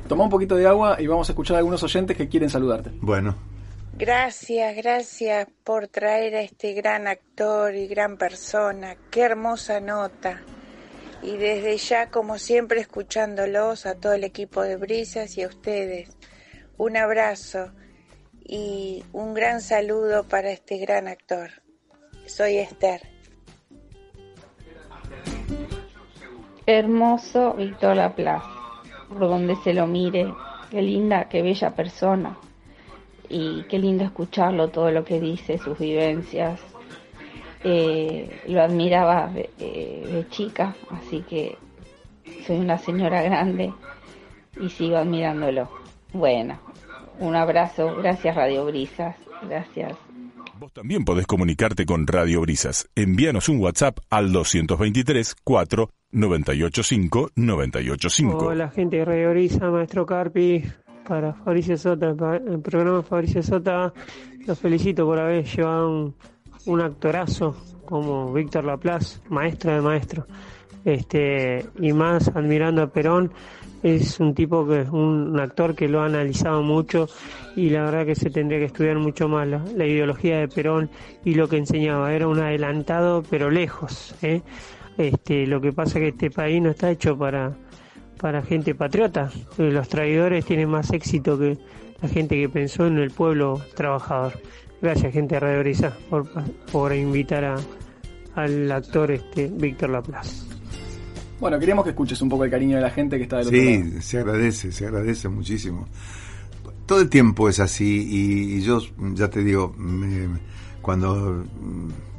Toma 0.07 0.23
un 0.23 0.29
poquito 0.29 0.55
de 0.55 0.67
agua 0.67 0.97
y 0.99 1.07
vamos 1.07 1.29
a 1.29 1.31
escuchar 1.31 1.55
a 1.55 1.59
algunos 1.59 1.83
oyentes 1.83 2.15
que 2.15 2.29
quieren 2.29 2.49
saludarte. 2.49 2.91
Bueno. 3.01 3.35
Gracias, 3.97 4.75
gracias 4.75 5.47
por 5.63 5.87
traer 5.87 6.35
a 6.35 6.41
este 6.41 6.73
gran 6.73 7.07
actor 7.07 7.75
y 7.75 7.87
gran 7.87 8.17
persona. 8.17 8.95
Qué 9.09 9.21
hermosa 9.21 9.79
nota. 9.79 10.41
Y 11.23 11.35
desde 11.37 11.77
ya, 11.77 12.09
como 12.11 12.37
siempre, 12.37 12.79
escuchándolos 12.79 13.85
a 13.85 13.95
todo 13.95 14.13
el 14.13 14.23
equipo 14.23 14.61
de 14.61 14.75
Brisas 14.75 15.37
y 15.37 15.43
a 15.43 15.47
ustedes. 15.47 16.15
Un 16.77 16.95
abrazo 16.95 17.71
y 18.43 19.03
un 19.13 19.33
gran 19.33 19.61
saludo 19.61 20.23
para 20.23 20.51
este 20.51 20.77
gran 20.77 21.07
actor. 21.07 21.49
Soy 22.27 22.57
Esther. 22.57 23.01
Hermoso 26.67 27.53
Víctor 27.53 27.95
Laplace, 27.95 28.45
por 29.09 29.19
donde 29.19 29.55
se 29.57 29.73
lo 29.73 29.87
mire, 29.87 30.33
qué 30.69 30.81
linda, 30.81 31.25
qué 31.29 31.41
bella 31.41 31.71
persona. 31.71 32.37
Y 33.29 33.63
qué 33.63 33.77
lindo 33.77 34.03
escucharlo, 34.05 34.69
todo 34.69 34.89
lo 34.91 35.03
que 35.03 35.19
dice, 35.19 35.57
sus 35.57 35.77
vivencias. 35.77 36.61
Eh, 37.63 38.41
lo 38.47 38.61
admiraba 38.61 39.27
de, 39.27 39.49
eh, 39.59 40.07
de 40.09 40.29
chica, 40.29 40.75
así 40.91 41.21
que 41.21 41.57
soy 42.45 42.57
una 42.57 42.77
señora 42.77 43.21
grande 43.21 43.73
y 44.61 44.69
sigo 44.69 44.97
admirándolo. 44.97 45.69
Bueno, 46.13 46.59
un 47.19 47.35
abrazo. 47.35 47.95
Gracias 47.95 48.35
Radio 48.35 48.65
Brisas. 48.65 49.15
Gracias. 49.41 50.06
Vos 50.59 50.73
también 50.73 51.05
podés 51.05 51.27
comunicarte 51.27 51.85
con 51.85 52.07
Radio 52.07 52.41
Brisas. 52.41 52.89
Envíanos 52.95 53.47
un 53.47 53.59
WhatsApp 53.59 53.99
al 54.09 54.31
223 54.31 55.35
4 55.43 55.89
985 56.11 57.31
985. 57.35 58.37
Hola 58.37 58.71
gente 58.71 58.97
de 58.97 59.05
Radio 59.05 59.29
Brisa, 59.29 59.69
maestro 59.69 60.05
Carpi, 60.07 60.63
para 61.07 61.33
Fabricio 61.33 61.77
Sota, 61.77 62.07
el 62.07 62.59
programa 62.61 63.03
Fabricio 63.03 63.43
Sota, 63.43 63.93
los 64.47 64.59
felicito 64.59 65.05
por 65.05 65.19
haber 65.19 65.45
llevado 65.45 66.15
un, 66.65 66.81
actorazo 66.81 67.55
como 67.85 68.33
Víctor 68.33 68.65
Laplace, 68.65 69.19
maestro 69.29 69.75
de 69.75 69.81
maestro. 69.81 70.25
Este, 70.85 71.67
y 71.79 71.93
más 71.93 72.29
admirando 72.29 72.81
a 72.81 72.87
Perón 72.87 73.31
es 73.83 74.19
un 74.19 74.33
tipo 74.33 74.67
que 74.67 74.81
es 74.81 74.89
un, 74.89 75.39
actor 75.39 75.75
que 75.75 75.87
lo 75.87 76.01
ha 76.01 76.05
analizado 76.05 76.61
mucho 76.63 77.07
y 77.55 77.69
la 77.69 77.83
verdad 77.83 78.05
que 78.05 78.15
se 78.15 78.29
tendría 78.29 78.59
que 78.59 78.65
estudiar 78.65 78.97
mucho 78.97 79.27
más 79.27 79.47
la, 79.47 79.85
ideología 79.85 80.39
de 80.39 80.47
Perón 80.47 80.89
y 81.23 81.35
lo 81.35 81.47
que 81.47 81.57
enseñaba. 81.57 82.13
Era 82.13 82.27
un 82.27 82.39
adelantado 82.39 83.23
pero 83.29 83.49
lejos. 83.49 84.15
¿eh? 84.21 84.41
Este, 84.97 85.45
lo 85.47 85.61
que 85.61 85.73
pasa 85.73 85.99
es 85.99 86.03
que 86.03 86.09
este 86.09 86.31
país 86.31 86.61
no 86.61 86.71
está 86.71 86.89
hecho 86.89 87.17
para, 87.17 87.55
para 88.19 88.41
gente 88.41 88.75
patriota. 88.75 89.29
Los 89.57 89.87
traidores 89.89 90.45
tienen 90.45 90.69
más 90.69 90.91
éxito 90.91 91.37
que 91.37 91.57
la 92.01 92.09
gente 92.09 92.35
que 92.35 92.49
pensó 92.49 92.87
en 92.87 92.97
el 92.97 93.11
pueblo 93.11 93.61
trabajador. 93.75 94.33
Gracias 94.81 95.13
gente 95.13 95.39
Radio 95.39 95.63
por, 96.09 96.27
por 96.71 96.93
invitar 96.93 97.43
a, 97.43 97.55
al 98.35 98.71
actor 98.71 99.11
este 99.11 99.47
Víctor 99.47 99.89
Laplace. 99.89 100.56
Bueno, 101.39 101.59
queríamos 101.59 101.83
que 101.83 101.91
escuches 101.91 102.21
un 102.21 102.29
poco 102.29 102.43
el 102.45 102.51
cariño 102.51 102.77
de 102.77 102.81
la 102.81 102.89
gente 102.89 103.17
que 103.17 103.23
está 103.23 103.37
del 103.37 103.47
otro 103.47 103.57
lado. 103.57 103.71
Sí, 103.71 104.01
se 104.01 104.17
agradece, 104.19 104.71
se 104.71 104.85
agradece 104.87 105.29
muchísimo. 105.29 105.87
Todo 106.85 107.01
el 107.01 107.09
tiempo 107.09 107.49
es 107.49 107.59
así 107.59 108.07
y, 108.09 108.61
yo 108.61 108.79
ya 109.13 109.29
te 109.29 109.43
digo, 109.43 109.75
cuando 110.81 111.43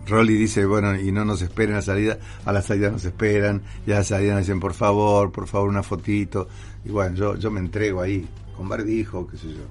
Rolly 0.07 0.35
dice, 0.35 0.67
bueno, 0.67 0.95
y 0.95 1.11
no 1.11 1.25
nos 1.25 1.43
esperen 1.43 1.75
a 1.75 1.77
la 1.77 1.83
salida, 1.83 2.19
a 2.45 2.53
la 2.53 2.63
salida 2.63 2.91
nos 2.91 3.05
esperan, 3.05 3.63
y 3.87 3.93
a 3.93 3.97
la 3.97 4.05
salida 4.05 4.35
nos 4.35 4.47
dicen, 4.47 4.61
por 4.61 4.75
favor, 4.75 5.33
por 5.33 5.47
favor, 5.47 5.69
una 5.69 5.83
fotito. 5.83 6.49
Y 6.85 6.91
bueno, 6.91 7.17
yo, 7.17 7.37
yo 7.37 7.51
me 7.51 7.61
entrego 7.61 8.03
ahí, 8.03 8.27
con 8.57 8.69
barbijo, 8.69 9.27
qué 9.27 9.37
sé 9.37 9.49
yo. 9.49 9.65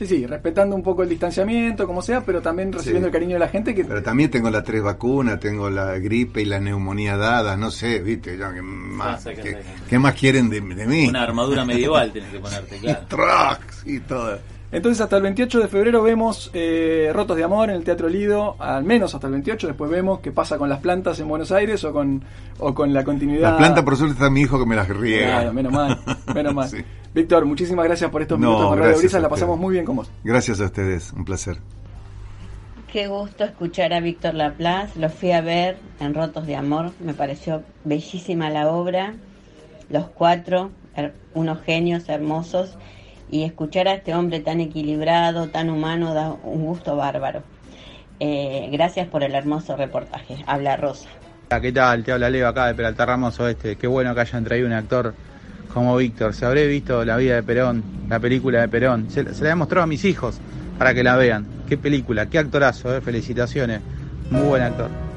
Sí, 0.00 0.06
sí, 0.06 0.26
respetando 0.26 0.74
un 0.74 0.82
poco 0.82 1.02
el 1.02 1.10
distanciamiento, 1.10 1.86
como 1.86 2.00
sea, 2.00 2.22
pero 2.22 2.40
también 2.40 2.72
recibiendo 2.72 3.08
el 3.08 3.12
cariño 3.12 3.34
de 3.34 3.40
la 3.40 3.48
gente. 3.48 3.74
que 3.74 3.84
Pero 3.84 4.02
también 4.02 4.30
tengo 4.30 4.48
las 4.48 4.64
tres 4.64 4.82
vacunas, 4.82 5.38
tengo 5.38 5.68
la 5.68 5.98
gripe 5.98 6.40
y 6.40 6.46
la 6.46 6.58
neumonía 6.58 7.18
dada, 7.18 7.54
no 7.54 7.70
sé, 7.70 7.98
¿viste? 7.98 8.38
¿qué, 8.38 8.62
más, 8.62 9.28
¿qué, 9.90 9.98
más 9.98 10.14
quieren 10.14 10.48
de, 10.48 10.62
mí? 10.62 11.06
Una 11.06 11.24
armadura 11.24 11.66
medieval 11.66 12.10
tienes 12.14 12.30
que 12.30 12.38
ponerte, 12.38 12.78
claro. 12.78 13.00
Trucks 13.08 13.82
y 13.84 14.00
todo. 14.00 14.38
Entonces 14.72 15.02
hasta 15.02 15.18
el 15.18 15.22
28 15.24 15.60
de 15.60 15.68
febrero 15.68 16.02
vemos 16.02 16.50
eh, 16.54 17.10
Rotos 17.12 17.36
de 17.36 17.44
Amor 17.44 17.68
en 17.68 17.76
el 17.76 17.84
Teatro 17.84 18.08
Lido, 18.08 18.56
al 18.58 18.84
menos 18.84 19.14
hasta 19.14 19.26
el 19.26 19.34
28, 19.34 19.66
después 19.66 19.90
vemos 19.90 20.20
qué 20.20 20.32
pasa 20.32 20.56
con 20.56 20.70
las 20.70 20.78
plantas 20.78 21.20
en 21.20 21.28
Buenos 21.28 21.52
Aires 21.52 21.84
o 21.84 21.92
con, 21.92 22.24
o 22.58 22.72
con 22.72 22.94
la 22.94 23.04
continuidad. 23.04 23.50
Las 23.50 23.58
plantas 23.58 23.84
por 23.84 23.96
suerte 23.98 24.14
está 24.14 24.30
mi 24.30 24.40
hijo 24.40 24.58
que 24.58 24.64
me 24.64 24.76
las 24.76 24.88
riega. 24.88 25.26
Claro, 25.26 25.52
menos 25.52 25.72
mal, 25.74 25.98
menos 26.34 26.54
mal. 26.54 26.70
Víctor, 27.12 27.44
muchísimas 27.44 27.84
gracias 27.86 28.08
por 28.10 28.22
estos 28.22 28.38
minutos 28.38 28.68
con 28.68 28.78
Radio 28.78 28.96
Brisa, 28.96 29.18
la 29.18 29.28
pasamos 29.28 29.58
muy 29.58 29.72
bien 29.72 29.84
con 29.84 29.96
vos. 29.96 30.10
Gracias 30.22 30.60
a 30.60 30.66
ustedes, 30.66 31.12
un 31.12 31.24
placer. 31.24 31.58
Qué 32.92 33.08
gusto 33.08 33.44
escuchar 33.44 33.92
a 33.92 34.00
Víctor 34.00 34.34
Laplace, 34.34 34.98
lo 34.98 35.10
fui 35.10 35.32
a 35.32 35.40
ver 35.40 35.78
en 35.98 36.14
Rotos 36.14 36.46
de 36.46 36.54
Amor, 36.54 36.92
me 37.00 37.14
pareció 37.14 37.62
bellísima 37.84 38.48
la 38.50 38.68
obra, 38.68 39.14
los 39.88 40.08
cuatro, 40.08 40.70
unos 41.34 41.60
genios 41.62 42.08
hermosos, 42.08 42.76
y 43.28 43.42
escuchar 43.42 43.88
a 43.88 43.94
este 43.94 44.14
hombre 44.14 44.40
tan 44.40 44.60
equilibrado, 44.60 45.48
tan 45.48 45.70
humano, 45.70 46.14
da 46.14 46.32
un 46.44 46.64
gusto 46.64 46.96
bárbaro. 46.96 47.42
Eh, 48.20 48.68
gracias 48.72 49.08
por 49.08 49.24
el 49.24 49.34
hermoso 49.34 49.76
reportaje. 49.76 50.44
Habla 50.46 50.76
Rosa. 50.76 51.08
¿Qué 51.60 51.72
tal? 51.72 52.04
Te 52.04 52.12
habla 52.12 52.30
Leo 52.30 52.46
acá 52.46 52.66
de 52.66 52.74
Peralta 52.74 53.06
Ramos 53.06 53.40
Oeste. 53.40 53.76
Qué 53.76 53.86
bueno 53.86 54.14
que 54.14 54.20
hayan 54.20 54.44
traído 54.44 54.66
un 54.66 54.72
actor 54.72 55.14
como 55.72 55.96
Víctor. 55.96 56.34
Se 56.34 56.44
habré 56.46 56.66
visto 56.66 57.04
la 57.04 57.16
vida 57.16 57.36
de 57.36 57.42
Perón, 57.42 57.82
la 58.08 58.18
película 58.20 58.60
de 58.60 58.68
Perón. 58.68 59.10
Se, 59.10 59.22
la 59.22 59.50
he 59.50 59.54
mostrado 59.54 59.84
a 59.84 59.86
mis 59.86 60.04
hijos 60.04 60.38
para 60.78 60.94
que 60.94 61.02
la 61.02 61.16
vean. 61.16 61.46
Qué 61.68 61.76
película, 61.78 62.26
qué 62.26 62.38
actorazo, 62.38 62.96
eh. 62.96 63.00
felicitaciones. 63.00 63.80
Muy 64.30 64.42
buen 64.42 64.62
actor. 64.62 65.09